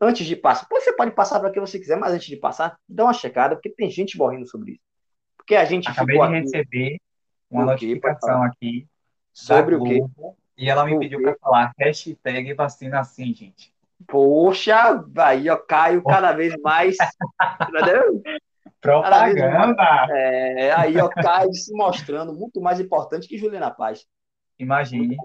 [0.00, 3.04] Antes de passar, você pode passar para quem você quiser, mas antes de passar, dá
[3.04, 4.82] uma checada, porque tem gente morrendo sobre isso.
[5.36, 6.34] Porque a gente Acabei de aqui...
[6.34, 7.00] receber
[7.50, 8.86] uma notificação aqui
[9.32, 10.04] sobre o quê?
[10.56, 13.72] E ela me o pediu para falar hashtag vacina assim, gente.
[14.06, 16.96] Poxa, aí eu caio cada vez mais.
[17.68, 18.22] entendeu?
[18.80, 19.74] Propaganda!
[19.74, 24.04] Mais, é, aí eu caio se mostrando muito mais importante que Juliana Paz.
[24.58, 25.16] Imagine.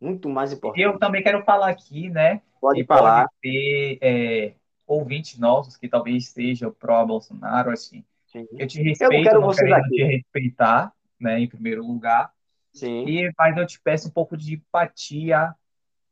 [0.00, 0.82] Muito mais, importante.
[0.82, 2.42] Eu também quero falar aqui, né?
[2.60, 3.22] Pode falar.
[3.22, 4.54] Pode ter é,
[4.86, 8.04] ouvintes nossos que talvez sejam pró-Bolsonaro, assim.
[8.26, 8.46] Sim.
[8.52, 12.33] Eu te respeito, eu não, quero não quero te respeitar, né, em primeiro lugar.
[12.74, 13.06] Sim.
[13.06, 15.54] E, mas eu te peço um pouco de empatia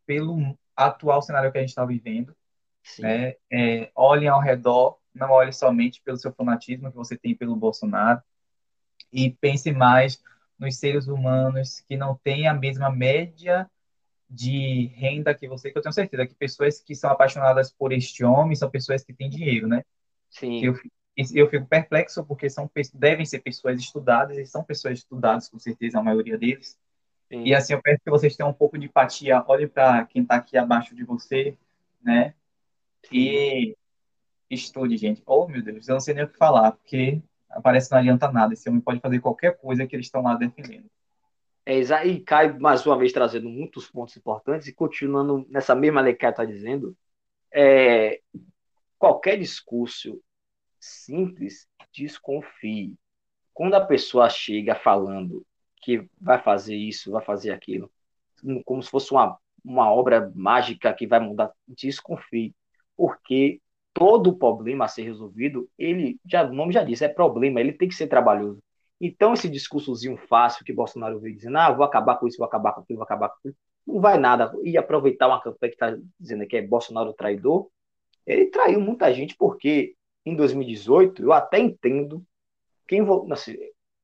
[0.07, 2.35] pelo atual cenário que a gente está vivendo.
[2.83, 3.03] Sim.
[3.03, 3.35] Né?
[3.51, 8.22] É, olhem ao redor, não olhe somente pelo seu fanatismo que você tem pelo Bolsonaro
[9.12, 10.22] e pense mais
[10.59, 13.68] nos seres humanos que não têm a mesma média
[14.31, 18.25] de renda que você, que eu tenho certeza que pessoas que são apaixonadas por este
[18.25, 19.85] homem são pessoas que têm dinheiro, né?
[20.31, 20.64] Sim.
[20.64, 20.75] Eu,
[21.35, 25.98] eu fico perplexo porque são devem ser pessoas estudadas e são pessoas estudadas com certeza
[25.98, 26.79] a maioria deles.
[27.29, 27.44] Sim.
[27.44, 29.42] e assim eu peço que vocês tenham um pouco de empatia.
[29.46, 31.57] Olhe para quem está aqui abaixo de você
[32.03, 32.35] né?
[33.11, 33.77] E
[34.51, 35.22] estude gente.
[35.27, 37.22] Oh meu Deus eu não sei nem o que falar porque
[37.62, 38.55] parece que não adianta nada.
[38.55, 40.90] Esse homem pode fazer qualquer coisa que eles estão lá defendendo.
[41.64, 46.12] É, e cai mais uma vez trazendo muitos pontos importantes e continuando nessa mesma lei
[46.12, 46.96] que está dizendo
[47.53, 48.20] é,
[48.98, 50.20] qualquer discurso
[50.83, 52.97] simples, desconfie.
[53.55, 55.47] Quando a pessoa chega falando
[55.81, 57.90] que vai fazer isso, vai fazer aquilo,
[58.64, 62.55] como se fosse uma, uma obra mágica que vai mudar, desconfie.
[62.97, 63.61] Porque
[63.95, 67.88] todo problema a ser resolvido, ele, já, o nome já diz, é problema, ele tem
[67.88, 68.62] que ser trabalhoso.
[69.01, 72.73] Então, esse discursozinho fácil que Bolsonaro veio dizendo, ah, vou acabar com isso, vou acabar
[72.73, 74.53] com aquilo, vou acabar com aquilo, não vai nada.
[74.64, 77.68] E aproveitar uma campanha que está dizendo que é Bolsonaro traidor,
[78.27, 82.24] ele traiu muita gente porque em 2018, eu até entendo
[82.87, 83.32] quem votou.
[83.32, 83.56] Assim,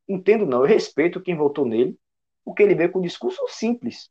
[0.09, 1.99] entendo não, eu respeito quem votou nele,
[2.45, 4.11] porque ele veio com um discurso simples.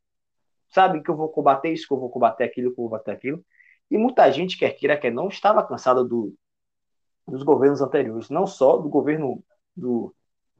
[0.69, 3.11] Sabe que eu vou combater isso, que eu vou combater aquilo, que eu vou combater
[3.11, 3.43] aquilo.
[3.89, 6.33] E muita gente, quer queira, quer não, estava cansada do,
[7.27, 9.43] dos governos anteriores, não só do governo
[9.75, 10.13] do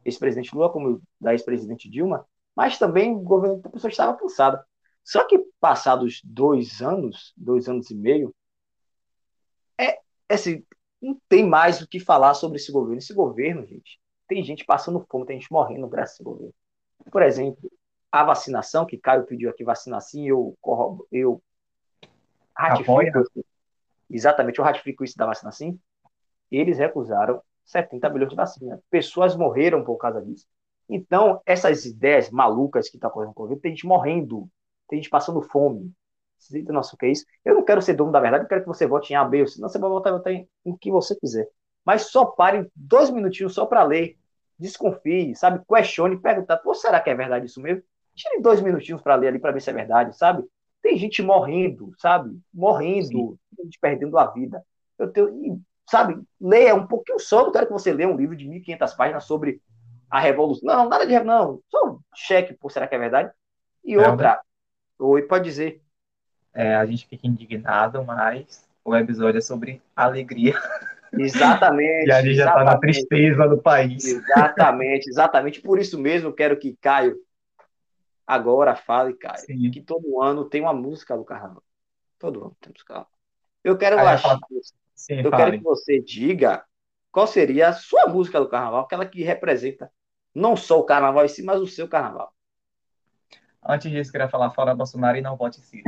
[0.05, 4.65] ex-presidente Lula, como da ex-presidente Dilma, mas também o governo da pessoa estava cansada.
[5.03, 8.33] Só que passados dois anos, dois anos e meio,
[9.79, 10.65] é, assim,
[11.08, 12.98] não tem mais o que falar sobre esse governo.
[12.98, 16.54] Esse governo, gente, tem gente passando fome, tem gente morrendo graças a esse governo.
[17.10, 17.72] Por exemplo,
[18.12, 20.58] a vacinação, que Caio pediu aqui vacina assim, eu,
[21.10, 21.41] eu
[22.54, 23.46] ratifico,
[24.10, 25.80] exatamente, eu ratifico isso da vacina assim,
[26.52, 28.82] eles recusaram 70 bilhões de vacina.
[28.89, 30.46] Pessoas morreram por causa disso.
[30.89, 34.50] Então, essas ideias malucas que estão tá correndo com o governo, tem gente morrendo,
[34.89, 35.93] tem gente passando fome,
[36.69, 37.26] nossa, o que é isso?
[37.43, 39.45] Eu não quero ser dono da verdade, eu quero que você vote em A, B,
[39.47, 41.47] senão você vai votar, votar em, em que você quiser.
[41.86, 44.17] Mas só pare dois minutinhos só para ler.
[44.60, 45.63] Desconfie, sabe?
[45.67, 47.84] Questione, pergunta, pô, será que é verdade isso mesmo?
[48.15, 50.43] Tire dois minutinhos para ler ali para ver se é verdade, sabe?
[50.82, 52.38] Tem gente morrendo, sabe?
[52.54, 54.63] Morrendo, gente perdendo a vida.
[54.97, 56.19] Eu tenho, sabe?
[56.41, 59.62] Leia um pouquinho só, não quero que você leia um livro de 1.500 páginas sobre
[60.10, 60.67] a revolução.
[60.67, 61.62] Não, nada de não.
[61.69, 63.32] Só cheque, pô, será que é verdade?
[63.84, 64.41] E é outra,
[65.00, 65.82] oi, pode dizer.
[66.58, 70.56] É, a gente fica indignado, mas o episódio é sobre alegria.
[71.13, 72.08] Exatamente.
[72.08, 74.04] e a gente já está na tristeza do país.
[74.04, 75.62] Exatamente, exatamente.
[75.62, 77.15] Por isso mesmo, quero que Caio
[78.26, 79.70] agora fale, Caio, Sim.
[79.70, 81.63] que todo ano tem uma música do carnaval.
[82.17, 83.06] Todo ano tem música.
[83.63, 84.39] Eu quero, achar,
[84.96, 86.65] Sim, eu quero que você diga
[87.12, 89.91] qual seria a sua música do carnaval, aquela que representa
[90.34, 92.34] Não só o carnaval em si, mas o seu carnaval.
[93.67, 95.84] Antes disso, queria falar fora Bolsonaro e não vote Ciro.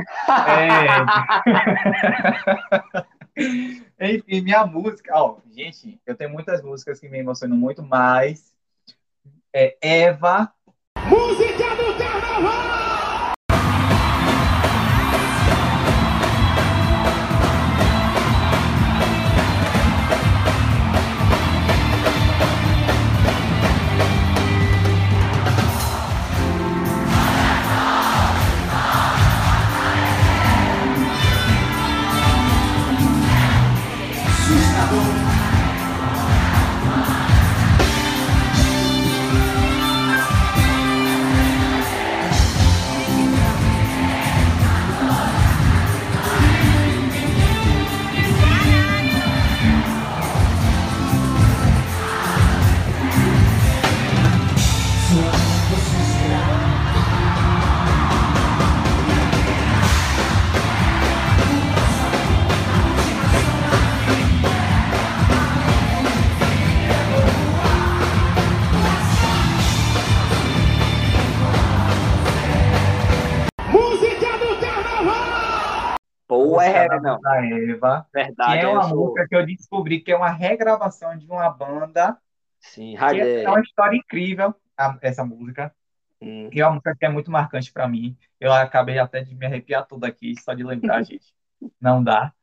[3.98, 4.10] É...
[4.18, 5.14] Enfim, minha música.
[5.16, 8.54] Ó, gente, eu tenho muitas músicas que me emocionam muito, mas
[9.54, 10.52] é Eva.
[11.08, 11.69] Música
[77.02, 77.20] não.
[77.22, 78.06] da Eva.
[78.12, 81.26] Que Verdade, é eu uma sou- música que eu descobri que é uma regravação de
[81.26, 82.18] uma banda.
[82.60, 83.24] Sim, Que rádio.
[83.24, 85.74] é uma história incrível, a- essa música.
[86.22, 88.18] Hum, E é uma música que é muito marcante pra mim.
[88.40, 91.34] Eu acabei até de me arrepiar tudo aqui, só de lembrar, gente.
[91.80, 92.34] Não dá.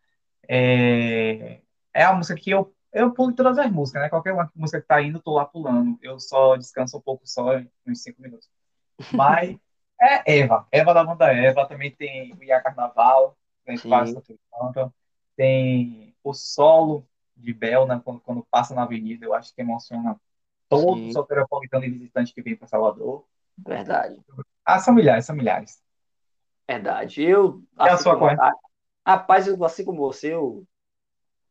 [0.48, 1.60] É,
[1.94, 4.08] é a música que eu, eu pulo todas as músicas, né?
[4.08, 5.98] Qualquer uma música que tá indo, tô lá pulando.
[6.02, 8.48] Eu só descanso um pouco só, uns cinco minutos.
[9.12, 9.56] Mas
[10.00, 10.66] é Eva.
[10.72, 11.66] Eva da banda Eva.
[11.68, 13.36] Também tem o Ia Carnaval,
[13.74, 13.82] Sim.
[13.88, 14.94] Passa tudo canto.
[15.36, 18.00] Tem o solo de Bel, né?
[18.04, 20.20] Quando, quando passa na avenida, eu acho que emociona
[20.68, 21.10] todo Sim.
[21.10, 23.26] soteropolitano e visitante que vem para Salvador.
[23.66, 24.24] verdade.
[24.64, 25.82] Ah, são milhares, são milhares.
[26.68, 27.22] Verdade.
[27.22, 28.52] Eu, E a assim sua como, a-
[29.06, 30.66] rapaz, eu, assim como você, eu,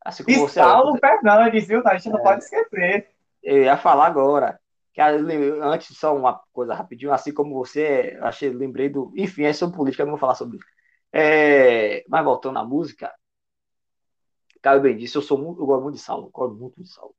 [0.05, 1.81] assim como E você, Saulo Fernandes, viu?
[1.87, 2.11] A gente É.
[2.11, 3.09] não pode esquecer.
[3.43, 4.59] eu ia falar agora.
[4.93, 9.11] Que a- antes, só uma coisa rapidinho, assim como você, eu achei, lembrei do.
[9.15, 10.65] Enfim, é sobre política, eu não vou falar sobre isso.
[11.17, 13.13] É, mas voltando à música,
[14.61, 17.15] Caio bem disse, eu sou muito, eu gosto muito de eu gosto muito de Saulo.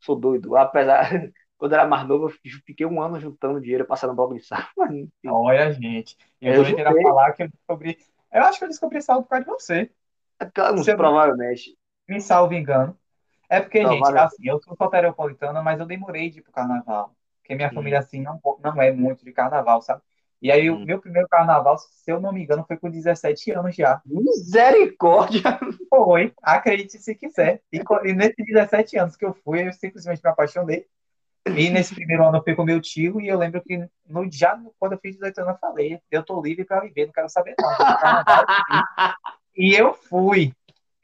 [0.00, 0.56] Sou doido.
[0.56, 1.10] Apesar,
[1.58, 2.30] quando eu era mais novo, eu
[2.66, 4.42] fiquei um ano juntando dinheiro passando bloco de
[4.90, 6.16] enfim, Olha, gente.
[6.40, 6.96] Eu Eu também queria juntei.
[7.00, 7.98] falar que eu descobri.
[8.32, 9.92] Eu acho que eu descobri Saulo por causa de você.
[10.54, 11.76] claro, Você- provavelmente.
[12.08, 12.98] Me salvo engano.
[13.48, 17.16] É porque, gente, assim, eu sou soteropolitana, mas eu demorei de ir pro carnaval.
[17.42, 17.72] Porque minha Sim.
[17.72, 20.02] família, assim, não, não é muito de carnaval, sabe?
[20.40, 20.84] E aí, o Hum.
[20.84, 24.00] meu primeiro carnaval, se eu não me engano, foi com 17 anos já.
[24.04, 25.58] Misericórdia!
[25.88, 27.62] Foi, acredite se quiser.
[27.72, 30.86] E, e nesses 17 anos que eu fui, eu simplesmente me apaixonei.
[31.56, 34.60] E nesse primeiro ano eu fui com meu tio, e eu lembro que no, já
[34.80, 37.54] quando eu fiz 18 anos eu falei, eu tô livre para viver, não quero saber
[37.60, 37.68] não.
[37.68, 39.12] vou pro carnaval, sim.
[39.56, 40.52] E eu fui.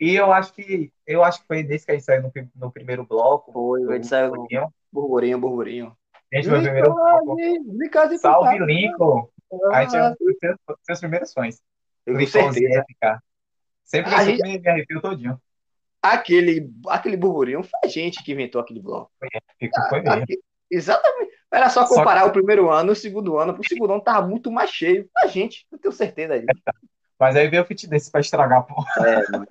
[0.00, 2.72] E eu acho que eu acho que foi nesse que a gente saiu no, no
[2.72, 3.52] primeiro bloco.
[3.52, 4.74] Foi, a gente saiu no Pouquinho.
[4.92, 5.96] burburinho,
[6.32, 7.36] Gente, meu primeiro bloco.
[8.18, 9.28] Salve, Lincoln!
[9.72, 11.60] A gente é um dos seus, seus primeiros fãs.
[12.06, 12.84] Eu tenho Lincolnzinho certeza.
[13.18, 13.22] FK.
[13.84, 15.40] Sempre A que eu gente- me, arrepio todinho.
[16.00, 19.10] Aquele, aquele burburinho foi a gente que inventou aquele bloco.
[19.58, 20.22] Fico, foi mesmo.
[20.22, 20.40] Aqui-
[20.70, 21.32] Exatamente.
[21.52, 23.54] Era só Só comparar o primeiro ano e o segundo ano.
[23.58, 25.06] O segundo ano tava muito mais cheio.
[25.22, 26.46] A gente, eu tenho certeza disso.
[27.20, 28.82] Mas aí veio o fit desse pra estragar, pô.
[29.04, 29.46] É, mano.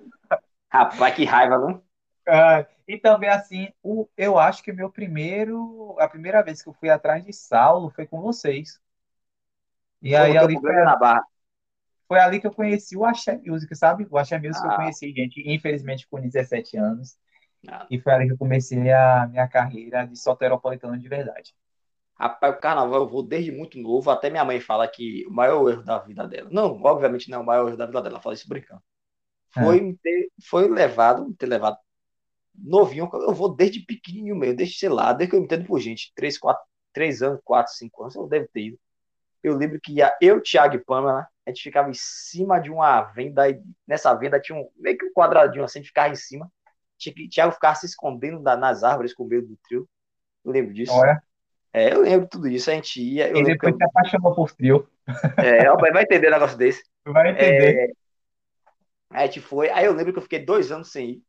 [0.68, 1.80] Rapaz, que raiva, não?
[2.26, 6.72] Ah, e também, assim, o, eu acho que meu primeiro, a primeira vez que eu
[6.74, 8.80] fui atrás de Saulo foi com vocês.
[10.02, 10.74] E Foi aí ali foi,
[12.08, 14.06] foi ali que eu conheci o Axé Music, sabe?
[14.10, 14.76] O Axé Music eu Ah.
[14.76, 17.16] conheci, gente, infelizmente com 17 anos.
[17.68, 17.86] Ah.
[17.90, 21.54] E foi ali que eu comecei a minha carreira de soteropolitano de verdade.
[22.18, 24.10] Rapaz, o carnaval eu vou desde muito novo.
[24.10, 26.48] Até minha mãe fala que o maior erro da vida dela.
[26.52, 28.14] Não, obviamente não é o maior erro da vida dela.
[28.14, 28.82] Ela fala isso brincando.
[29.50, 31.78] Foi, me ter, foi levado, me ter levado
[32.54, 33.08] novinho.
[33.12, 36.12] Eu vou desde pequenininho mesmo, desde, sei lá, desde que eu me entendo por gente.
[36.14, 36.62] Três, quatro,
[36.92, 38.78] três anos, quatro, cinco anos, eu devo ter ido.
[39.42, 43.02] Eu lembro que ia eu, Thiago e Pamela, a gente ficava em cima de uma
[43.02, 46.16] venda, e nessa venda tinha um, meio que um quadradinho assim, a gente ficava em
[46.16, 46.50] cima.
[47.30, 49.88] Thiago ficava se escondendo nas árvores com medo do trio.
[50.44, 50.92] Eu lembro disso.
[50.92, 51.20] Olha,
[51.72, 53.28] É, eu lembro tudo isso, a gente ia.
[53.28, 54.88] Eu e depois eu, se apaixonou por trio.
[55.38, 56.84] é, vai entender um negócio desse.
[57.04, 57.90] Vai entender.
[57.90, 58.02] É,
[59.10, 59.68] a gente foi.
[59.70, 61.22] Aí eu lembro que eu fiquei dois anos sem ir.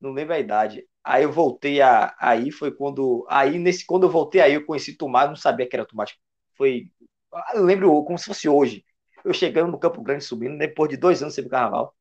[0.00, 0.84] Não lembro a idade.
[1.04, 3.26] Aí eu voltei a, aí foi quando.
[3.28, 6.18] Aí nesse, quando eu voltei aí, eu conheci Tomate, não sabia que era Tomate.
[6.56, 6.90] Foi.
[7.54, 8.84] Eu lembro como se fosse hoje.
[9.24, 11.94] Eu chegando no Campo Grande subindo, depois de dois anos sem pro carnaval.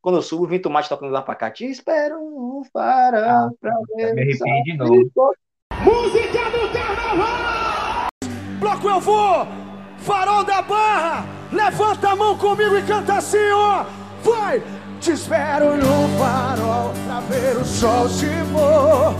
[0.00, 1.50] Quando eu subo, vem Tomate tocando lá pra cá.
[1.50, 4.14] Te espero um farol Ah, pra ver.
[4.14, 5.34] me o arrepiei de novo.
[5.84, 6.88] Música do carnaval!
[7.18, 8.08] carnaval!
[8.60, 9.46] Bloco eu vou,
[9.98, 13.84] farol da barra, levanta a mão comigo e canta assim, ó.
[14.22, 14.62] Vai!
[15.00, 19.14] Te espero no farol pra ver o sol se pôr.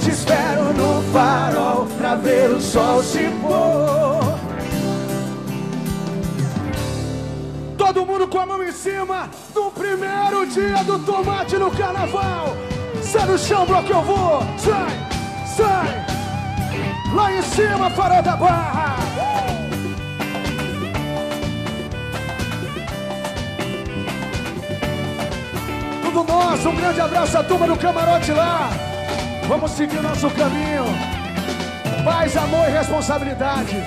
[0.00, 4.38] Te espero no farol pra ver o sol se pôr.
[7.78, 12.56] Todo mundo com a mão em cima no primeiro dia do tomate no carnaval.
[13.00, 14.40] Sai no chão, bloco eu vou.
[14.58, 14.90] Sai,
[15.56, 16.06] sai.
[17.14, 19.01] Lá em cima, farol da barra.
[26.12, 28.70] Nosso, um grande abraço à turma do camarote lá.
[29.48, 30.84] Vamos seguir nosso caminho.
[32.04, 33.82] Paz, amor e responsabilidade.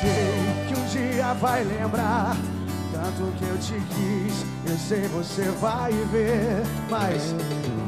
[0.00, 2.36] Sei que um dia vai lembrar
[2.92, 4.44] tanto que eu te quis.
[4.68, 7.34] Eu sei você vai ver, mas,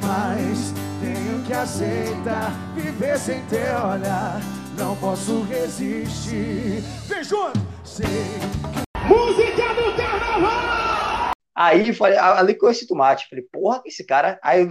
[0.02, 4.40] mas tenho que aceitar viver sem teu olhar.
[4.76, 6.82] Não posso resistir.
[7.06, 7.60] Vem junto.
[7.84, 11.32] Sei que música do carnaval.
[11.60, 13.28] Aí falei, ali conheci tomate.
[13.28, 14.38] Falei, porra, que esse cara.
[14.42, 14.64] Aí,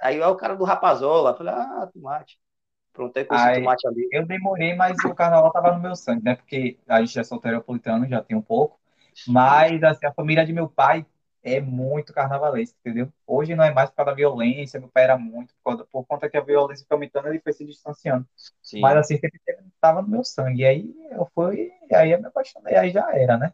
[0.00, 1.36] aí é o cara do Rapazola.
[1.36, 2.38] Falei, ah, tomate.
[2.92, 4.08] Pronto, aí conheci Aí- tomate ali.
[4.12, 6.36] Eu demorei, mas o carnaval tava no meu sangue, né?
[6.36, 8.78] Porque a gente é solteropolitano, já tem um pouco.
[9.26, 11.04] Mas assim, a família de meu pai
[11.42, 13.12] é muito carnavalesca, entendeu?
[13.26, 16.04] Hoje não é mais por causa da violência, meu pai era muito, por, causa- por
[16.06, 18.26] conta que a violência foi aumentando, ele foi se distanciando.
[18.62, 18.80] Sim.
[18.80, 19.40] Mas assim, sempre
[19.74, 20.62] estava no meu sangue.
[20.62, 23.52] E aí eu fui, aí eu me apaixonei, aí já era, né?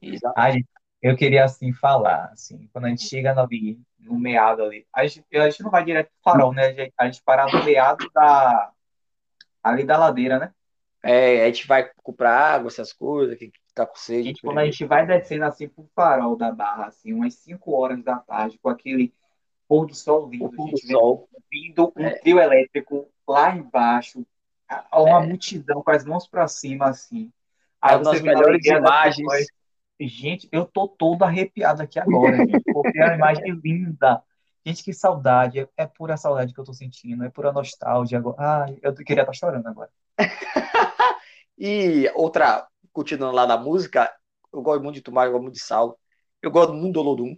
[0.00, 0.34] Exato.
[0.36, 0.64] Aí
[1.02, 5.06] eu queria assim falar, assim, quando a gente chega no, ali, no meado ali, a
[5.06, 6.66] gente, a gente não vai direto pro farol, né?
[6.66, 8.72] A gente, a gente para no meado da,
[9.62, 10.52] ali da ladeira, né?
[11.02, 14.28] É, a gente vai comprar água, essas coisas, que que tá com sede.
[14.28, 18.02] gente, quando a gente vai descendo assim pro farol da barra, assim, umas 5 horas
[18.04, 19.12] da tarde, com aquele
[19.66, 21.28] pôr do sol lindo, pôr do sol.
[21.50, 22.18] vindo um É.
[22.18, 24.24] trio elétrico lá embaixo,
[24.92, 25.26] uma É.
[25.26, 27.32] multidão com as mãos pra cima, assim.
[27.82, 29.16] É Aí uma você melhores imagens.
[29.16, 29.46] pessoas.
[30.08, 34.22] Gente, eu tô todo arrepiado aqui agora, gente, porque é uma imagem linda.
[34.64, 38.36] Gente, que saudade, é, é pura saudade que eu tô sentindo, é pura nostalgia agora.
[38.38, 39.90] Ai, eu queria estar chorando agora.
[41.58, 44.10] E outra, continuando lá na música,
[44.52, 45.96] eu gosto muito de tomar, eu gosto muito de sal.
[46.40, 47.36] Eu gosto muito do Olodum.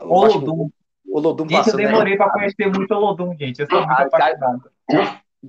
[0.00, 0.70] Muito- Olodum.
[1.08, 3.60] Olodum Gente, eu demorei pra conhecer muito Olodum, gente.
[3.60, 4.32] Eu sou muito Ah, cara.
[4.36, 4.70] apaixonado.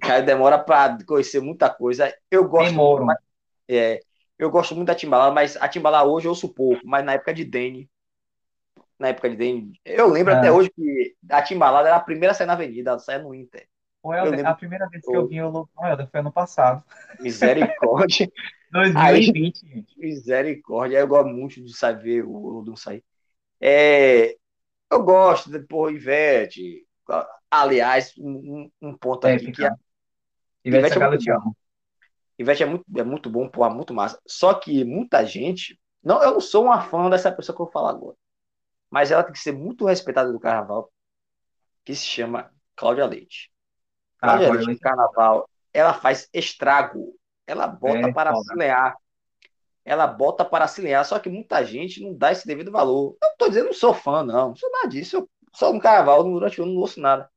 [0.01, 2.11] Cara, demora pra conhecer muita coisa.
[2.31, 3.05] Eu gosto Demoro.
[3.05, 3.19] muito,
[3.69, 3.99] é,
[4.37, 7.33] eu gosto muito da Timbalada, mas a Timbalada hoje eu ouço pouco, mas na época
[7.33, 7.89] de Dene,
[8.99, 10.37] na época de Dene, eu lembro Ah.
[10.39, 13.33] até hoje que a Timbalada era a primeira a sair na avenida, ela saia no
[13.33, 13.67] Inter.
[14.03, 16.83] O Helder, lembro- a primeira vez que eu vi o Helder, foi ano passado.
[17.19, 18.31] Misericórdia,
[18.71, 19.99] 2020, gente.
[19.99, 20.97] misericórdia.
[20.99, 23.03] Eu gosto muito de saber o Olodum sair.
[23.59, 24.35] É,
[24.91, 26.85] eu gosto de pôr Ivete.
[27.49, 29.75] Aliás, um, um- ponto aqui que a.
[30.63, 31.55] Ivete Ivete é te amo.
[32.39, 34.19] Ivete é muito, é muito bom, pô, é muito massa.
[34.27, 35.79] Só que muita gente.
[36.03, 38.15] Não, eu não sou uma fã dessa pessoa que eu vou falar agora.
[38.89, 40.91] Mas ela tem que ser muito respeitada do carnaval,
[41.85, 43.51] que se chama Cláudia Leite.
[44.21, 47.15] Ah, Cláudia Leite no carnaval, ela faz estrago.
[47.47, 48.37] Ela bota É, para foda.
[48.37, 48.95] auxiliar.
[49.85, 53.17] Ela bota para auxiliar, só que muita gente não dá esse devido valor.
[53.21, 54.49] Eu não tô dizendo, não sou fã, não.
[54.49, 55.17] Não sou nada disso.
[55.17, 57.29] Eu só no carnaval, durante o ano, não ouço nada.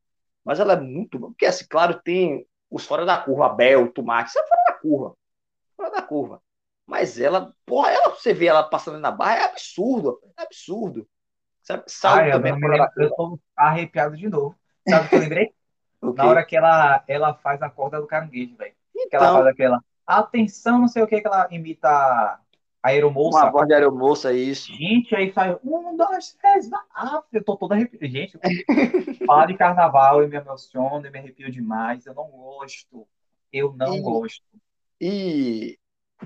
[0.45, 1.19] Mas ela é muito.
[1.21, 5.17] Porque, assim, claro, tem os fora da curva, Bel, Tomate, isso é fora curva.
[5.77, 6.43] Fora da curva.
[6.87, 10.21] Mas ela, porra, ela, você vê ela passando na barra, é absurdo.
[10.37, 11.09] É absurdo.
[11.63, 11.85] Sabe?
[11.87, 14.59] Salve Ai, eu, me lembro, eu tô arrepiado de novo.
[14.85, 15.55] Sabe o que eu lembrei?
[16.03, 16.19] O quê?
[16.19, 18.75] Na hora que ela, ela faz a corda do caranguejo, velho.
[19.11, 22.41] Que ela Então, faz aquela atenção, não sei o que, que ela imita a
[23.25, 23.51] uma aeromoça.
[23.51, 24.73] voz de aeromoça, é isso.
[24.73, 26.81] Gente, aí sai um, dois, três, vai.
[26.95, 28.07] Ah, eu tô toda arrepiada.
[28.07, 28.39] Gente,
[29.27, 32.07] falar de carnaval, eu me emociono, eu me arrepio demais.
[32.07, 33.07] Eu não gosto.
[33.53, 34.45] Eu não E- gosto.
[35.01, 35.79] E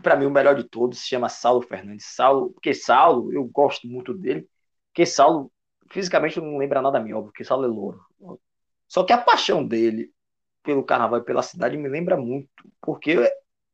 [0.03, 2.07] para mim o melhor de todos se chama Saulo Fernandes.
[2.15, 4.49] Saulo, porque Saulo, eu gosto muito dele,
[4.89, 5.51] porque Saulo
[5.91, 8.01] fisicamente não lembra nada a mim, óbvio, porque Saulo é louro.
[8.89, 10.11] Só que a paixão dele
[10.63, 12.49] pelo carnaval e pela cidade me lembra muito,
[12.81, 13.31] porque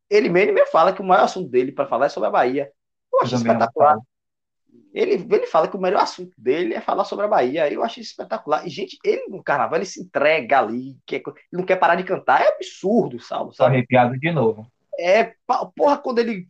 [0.09, 2.71] ele mesmo me fala que o maior assunto dele para falar é sobre a Bahia.
[3.13, 3.97] Eu acho Eu espetacular.
[4.93, 7.73] Ele, ele fala que o melhor assunto dele é falar sobre a Bahia.
[7.73, 8.67] Eu achei espetacular.
[8.67, 12.03] E, gente, ele no carnaval, ele se entrega ali, quer, ele não quer parar de
[12.03, 12.43] cantar.
[12.43, 13.77] É absurdo, Saulo, Tô sabe?
[13.77, 14.67] arrepiado de novo.
[14.99, 15.33] É,
[15.77, 16.49] porra, quando ele.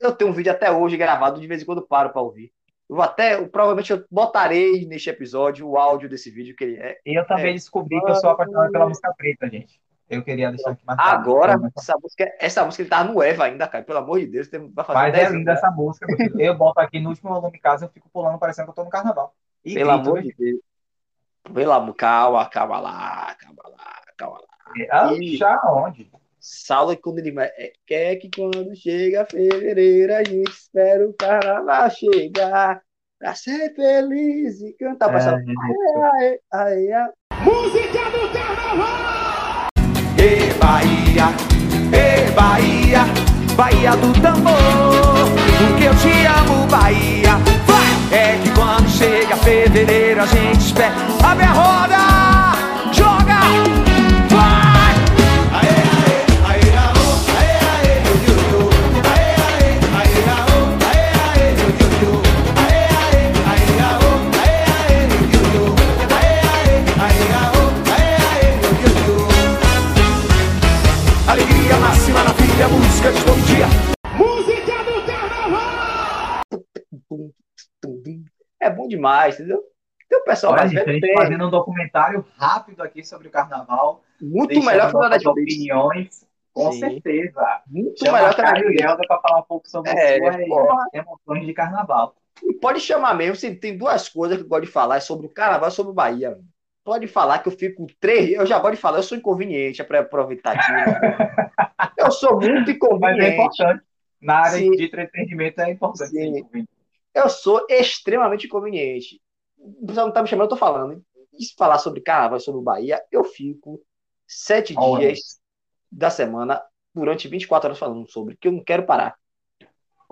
[0.00, 2.52] Eu tenho um vídeo até hoje gravado, de vez em quando paro pra ouvir.
[2.88, 6.76] Eu vou até, eu- provavelmente eu botarei neste episódio o áudio desse vídeo que ele
[6.76, 6.98] é.
[7.06, 7.54] E eu também É.
[7.54, 9.80] descobri que eu sou apaixonado pela música preta, gente.
[10.08, 11.08] Eu queria deixar aqui marcado.
[11.30, 13.84] Agora, essa música, essa música ele tava no Eva ainda, cara.
[13.84, 15.56] Pelo amor de Deus, tem, vai fazer Mas 10 é linda né?
[15.58, 16.06] essa música.
[16.36, 18.84] Eu boto aqui no último volume em casa, eu fico pulando parecendo que eu tô
[18.84, 19.32] no carnaval.
[19.64, 20.32] E Pelo grito, amor viu?
[20.32, 20.60] de Deus.
[21.54, 24.46] Pelo amor, calma, calma lá, calma lá, calma lá.
[24.90, 26.10] Ah, E- já onde?
[27.02, 27.46] Quando ele vai.
[27.58, 32.80] é, Quer que quando chega fevereiro a gente espera o carnaval chegar
[33.18, 35.34] pra ser feliz e cantar pra essa.
[35.34, 37.08] Aê, aê, aê.
[37.44, 39.68] Música do carnaval!
[40.18, 41.28] Ê Bahia,
[41.92, 43.00] ê Bahia,
[43.56, 44.52] Bahia do tambor,
[45.58, 47.36] porque eu te amo, Bahia.
[47.66, 47.90] Vai!
[48.12, 50.94] É que quando chega fevereiro a gente espera.
[51.24, 51.96] Abre a roda,
[78.90, 79.62] demais, entendeu?
[80.08, 84.02] Tem o pessoal Olha, mais gente, fazendo um documentário rápido aqui sobre o carnaval.
[84.20, 86.80] Muito melhor que o da opiniões, com Sim.
[86.80, 87.62] certeza.
[87.66, 88.82] Muito Chama melhor que a Caio Netflix.
[88.90, 90.36] Helder para falar um pouco sobre É, suas
[90.92, 92.14] emoções de carnaval.
[92.42, 95.26] E pode chamar mesmo, se tem duas coisas que eu gosto de falar, é sobre
[95.26, 96.38] o carnaval e sobre o Bahia.
[96.84, 98.32] Pode falar que eu fico três.
[98.32, 100.72] Eu já gosto de falar, eu sou inconveniente, é para aproveitar aqui.
[101.96, 102.70] Eu sou muito
[103.00, 103.34] Mas é inconveniente.
[103.34, 103.84] importante.
[104.20, 104.70] Na área Sim.
[104.72, 106.10] de entretenimento é importante.
[106.10, 106.46] Sim.
[107.14, 109.20] Eu sou extremamente inconveniente.
[109.86, 111.04] Pessoal não tá me chamando, eu tô falando.
[111.32, 113.80] E se falar sobre carnaval sobre o Bahia, eu fico
[114.26, 115.40] sete dias
[115.90, 116.62] da semana
[116.94, 119.16] durante 24 horas falando sobre, que eu não quero parar.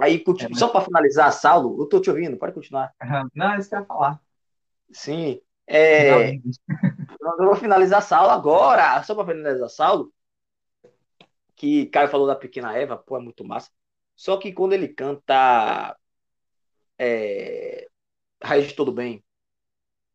[0.01, 2.93] Aí, continu- É, mas- só para finalizar, Saulo, eu tô te ouvindo, pode continuar.
[3.35, 4.21] Não, é isso que eu ia falar.
[4.93, 5.41] Sim.
[5.67, 6.35] É,
[7.21, 9.03] eu vou finalizar Saulo agora.
[9.03, 10.13] Só para finalizar Saulo,
[11.57, 13.71] que Caio falou da Pequena Eva, pô, é muito massa.
[14.17, 15.97] Só que quando ele canta
[16.99, 17.89] é,
[18.43, 19.25] Raiz de Todo Bem,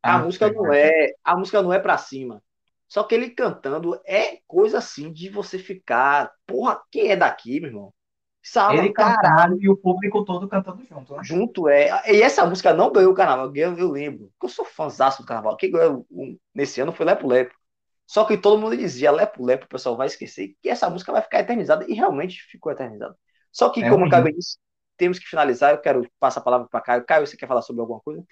[0.03, 2.43] a Ah, música não é, a música não é pra cima.
[2.87, 7.69] Só que ele cantando é coisa assim de você ficar, porra, quem é daqui, meu
[7.69, 7.93] irmão?
[8.67, 11.23] Ele caralho, e o público todo cantando junto, né?
[11.23, 11.89] junto é.
[12.11, 14.29] E essa música não ganhou o carnaval, eu lembro.
[14.33, 15.57] Porque eu sou fãzaço do carnaval.
[15.57, 17.53] Quem ganhou um- nesse ano foi Lepo Lepo.
[18.07, 21.21] Só que todo mundo dizia Lepo Lepo, o pessoal vai esquecer que essa música vai
[21.21, 23.17] ficar eternizada e realmente ficou eternizada.
[23.51, 24.57] Só que, É como um o Caio disse,
[25.03, 25.71] temos que finalizar.
[25.73, 27.05] Eu quero passar a palavra para Caio.
[27.05, 28.25] Caio, você quer falar sobre alguma coisa?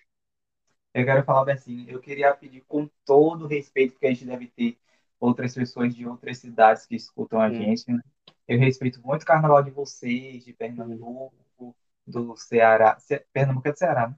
[0.94, 4.26] Eu quero falar bem assim, eu queria pedir com todo o respeito que a gente
[4.26, 4.78] deve ter
[5.20, 7.54] outras pessoas de outras cidades que escutam a Hum.
[7.54, 8.02] gente, né?
[8.48, 13.00] Eu respeito muito o carnaval de vocês, de Pernambuco, do Ceará.
[13.00, 14.16] Ce- Pernambuco é do Ceará, né?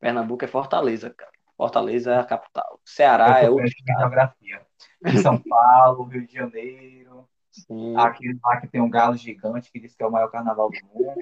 [0.00, 1.32] Pernambuco é Fortaleza, cara.
[1.56, 2.80] Fortaleza é a capital.
[2.84, 3.68] Ceará é estado.
[3.96, 4.66] geografia.
[5.04, 7.28] De São Paulo, Rio de Janeiro,
[7.62, 7.96] Sim.
[7.96, 10.76] aqui lá que tem um galo gigante que diz que é o maior carnaval do
[10.86, 11.14] mundo.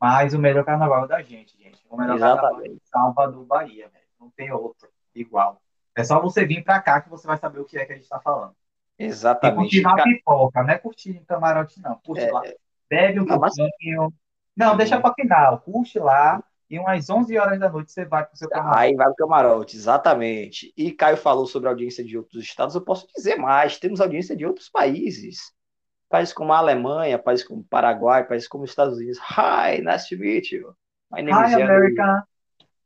[0.00, 1.84] Mas o melhor carnaval é da gente, gente.
[1.88, 2.74] O melhor carnaval é Exatamente.
[2.82, 4.04] de Salvador, Bahia, velho.
[4.20, 5.60] Não tem outro igual.
[5.96, 7.96] É só você vir pra cá que você vai saber o que é que a
[7.96, 8.54] gente tá falando.
[8.98, 9.56] E Exatamente.
[9.58, 11.96] curtir na Ca- pipoca, não é curtir em camarote, não.
[12.04, 12.42] Curte É, lá,
[12.88, 14.12] bebe um Não, mas- pouquinho.
[14.56, 15.58] Não, deixa pra final.
[15.60, 18.78] Curte lá e umas 11 horas da noite você vai pro seu carnaval.
[18.78, 20.72] Aí vai o camarote, exatamente.
[20.76, 22.74] E Caio falou sobre audiência de outros estados.
[22.74, 25.52] Eu posso dizer mais: temos audiência de outros países.
[26.08, 29.18] Países como a Alemanha, países como o Paraguai, países como os Estados Unidos.
[29.18, 30.74] Hi, nice to meet you.
[31.10, 31.54] My name Hi, is.
[31.54, 32.26] America.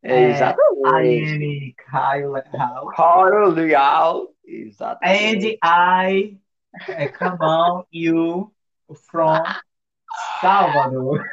[0.03, 1.77] É, I exatamente.
[1.93, 2.95] am Kyle House.
[2.95, 4.29] Coro Leal.
[4.47, 5.59] And Exatamente.
[5.63, 6.39] I
[6.89, 8.53] eh, come on you
[9.11, 9.43] from
[10.41, 11.25] Salvador.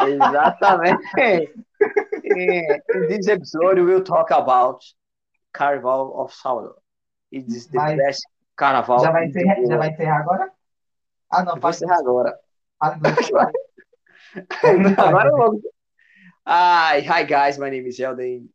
[0.00, 1.54] Exatamente.
[2.30, 4.82] In this episode, we'll talk about
[5.52, 6.76] Carnival of Salvador.
[7.32, 8.26] It is the Mas- best
[8.56, 9.00] carnaval.
[9.00, 10.52] Já vai encerrar, já vai encerrar agora?
[11.32, 12.38] Ah, não, fala encerrar agora.
[12.96, 13.30] inglês.
[14.96, 15.60] Não, agora vou.
[16.46, 18.48] Hi, hi guys, my name is Elden.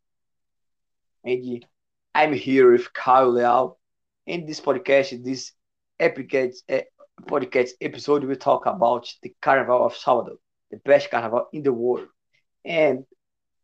[1.25, 1.65] And
[2.13, 3.77] I'm here with Kyle Leal.
[4.25, 5.53] In this podcast, this
[5.99, 6.33] epic
[6.69, 6.81] uh,
[7.27, 10.37] podcast episode, we talk about the Carnival of Salvador,
[10.71, 12.07] the best carnival in the world.
[12.63, 13.05] And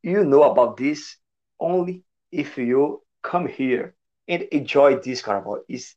[0.04, 1.18] you know about this
[1.60, 3.96] only if you come here
[4.28, 5.64] and enjoy this carnival.
[5.68, 5.96] It's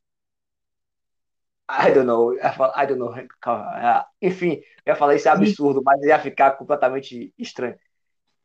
[1.69, 2.37] I don't know,
[2.77, 3.15] I don't know.
[3.47, 7.77] Ah, Enfim, eu ia falar isso é absurdo, mas ia ficar completamente estranho.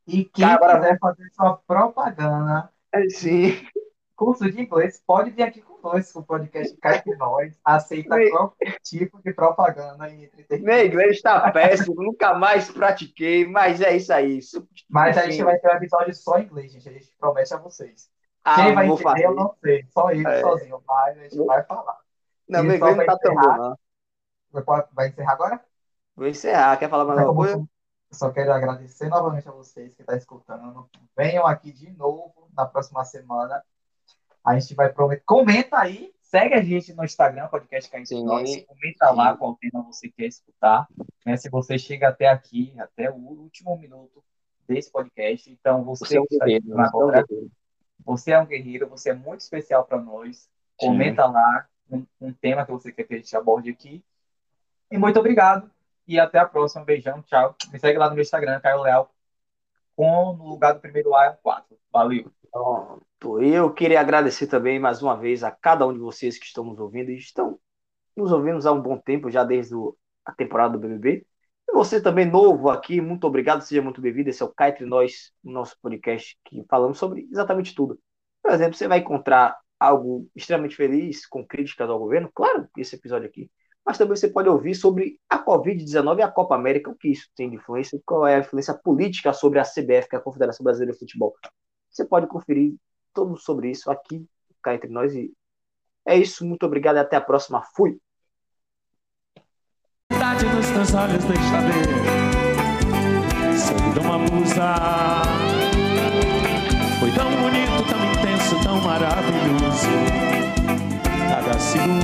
[0.07, 2.71] E quem Cara, agora- quiser fazer sua propaganda,
[3.09, 3.67] Sim.
[4.15, 9.21] curso de inglês, pode vir aqui conosco, o podcast Cai Entre Nós, aceita qualquer tipo
[9.23, 10.63] de propaganda e entretenimento.
[10.65, 14.37] Meu inglês está péssimo, nunca mais pratiquei, mas é isso aí.
[14.39, 15.31] Isso- Mas a enfim.
[15.31, 16.87] gente vai ter um episódio só em inglês, gente.
[16.89, 18.09] A gente promete a vocês.
[18.43, 19.25] Ah, Quem vai entender, fazer.
[19.25, 19.85] eu não sei.
[19.91, 20.41] Só ele É.
[20.41, 21.97] sozinho, mas a gente vai falar.
[22.47, 23.77] Não, E meu inglês não tá tão bom, não.
[24.95, 25.61] Vai- encerrar agora?
[26.15, 26.77] Vou encerrar.
[26.77, 27.59] Quer falar mais Mas alguma coisa?
[27.61, 27.67] eu
[28.17, 30.89] só quero agradecer novamente a vocês que estão escutando.
[31.15, 33.63] Venham aqui de novo na próxima semana
[34.49, 35.21] A gente vai prometer.
[35.27, 38.25] Comenta aí, segue a gente no Instagram, podcast Sim.
[38.25, 38.49] Nós.
[38.65, 39.37] Comenta lá Sim.
[39.37, 40.87] qual tema você quer escutar.
[41.23, 41.37] Né?
[41.37, 44.23] Se você chega até aqui, até o último minuto
[44.67, 45.51] desse podcast.
[45.51, 47.51] Então, você, Você é um que está guerreiro, você é um agora, guerreiro.
[48.03, 50.49] você é um guerreiro, você é muito especial para nós.
[50.81, 50.87] Sim.
[50.87, 54.03] Comenta lá um, um tema que você quer que a gente aborde aqui.
[54.89, 55.69] E muito obrigado.
[56.07, 56.83] E até a próxima.
[56.83, 57.55] Beijão, tchau.
[57.71, 59.13] Me segue lá no meu Instagram, Caio Leal,
[59.95, 61.77] com no lugar do primeiro A é 4.
[61.91, 62.31] Valeu.
[62.51, 63.08] Pronto.
[63.21, 66.79] Eu queria agradecer também mais uma vez a cada um de vocês que estão nos
[66.79, 67.59] ouvindo e estão
[68.15, 69.75] nos ouvindo há um bom tempo, já desde
[70.25, 71.25] a temporada do BBB.
[71.67, 74.29] E você também novo aqui, muito obrigado, seja muito bem-vindo.
[74.29, 77.99] Esse é o Cá Entre Nós, o nosso podcast que falamos sobre exatamente tudo.
[78.41, 83.27] Por exemplo, você vai encontrar algo extremamente feliz com críticas ao governo, claro, esse episódio
[83.27, 83.51] aqui.
[83.85, 87.29] Mas também você pode ouvir sobre a Covid-19 e a Copa América, o que isso
[87.35, 90.63] tem de influência, qual é a influência política sobre a CBF, que é a Confederação
[90.63, 91.35] Brasileira de Futebol.
[91.89, 92.75] Você pode conferir
[93.13, 94.25] tudo sobre isso aqui,
[94.61, 95.13] cá entre nós.
[95.13, 95.31] E
[96.05, 97.61] é isso, muito obrigado e até a próxima.
[97.75, 97.99] Fui!
[100.59, 101.87] Nos teus olhos deixa ver
[103.57, 104.75] Sangue uma musa
[106.99, 109.87] Foi tão bonito, tão intenso, tão maravilhoso
[111.29, 112.03] Cada segundo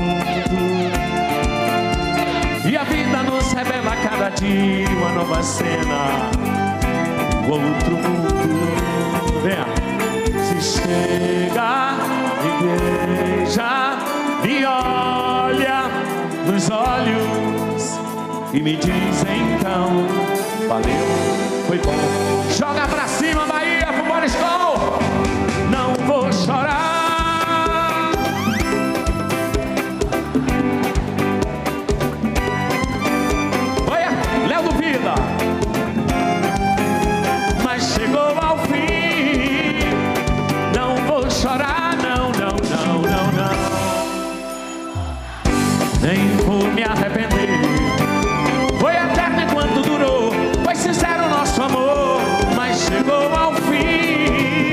[2.70, 6.30] E a vida nos revela cada dia uma nova cena
[7.50, 9.95] outro mundo Venha
[10.60, 11.98] Se chega,
[12.62, 13.98] beija
[14.44, 15.90] Me olha
[16.46, 18.00] nos olhos
[18.54, 20.08] e me diz então,
[20.70, 21.06] valeu,
[21.68, 21.94] foi bom.
[22.58, 24.98] Joga pra cima, Bahia, pro Boriscol.
[25.70, 28.12] Não vou chorar.
[33.92, 35.16] Olha, Léo do Vida.
[37.62, 38.45] Mas chegou ao
[46.76, 47.48] me arrepender.
[48.80, 50.32] Foi eterno enquanto durou,
[50.64, 52.20] foi sincero o nosso amor,
[52.54, 54.72] mas chegou ao fim.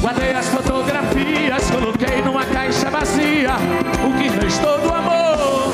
[0.00, 3.54] Guardei as fotografias, coloquei numa caixa vazia
[4.04, 5.72] o que restou do amor.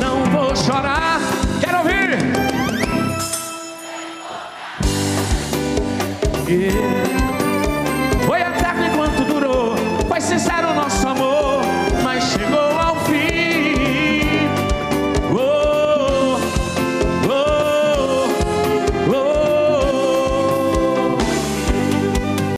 [0.00, 1.20] Não vou chorar,
[1.60, 2.18] quero ouvir.
[6.46, 6.93] Yeah.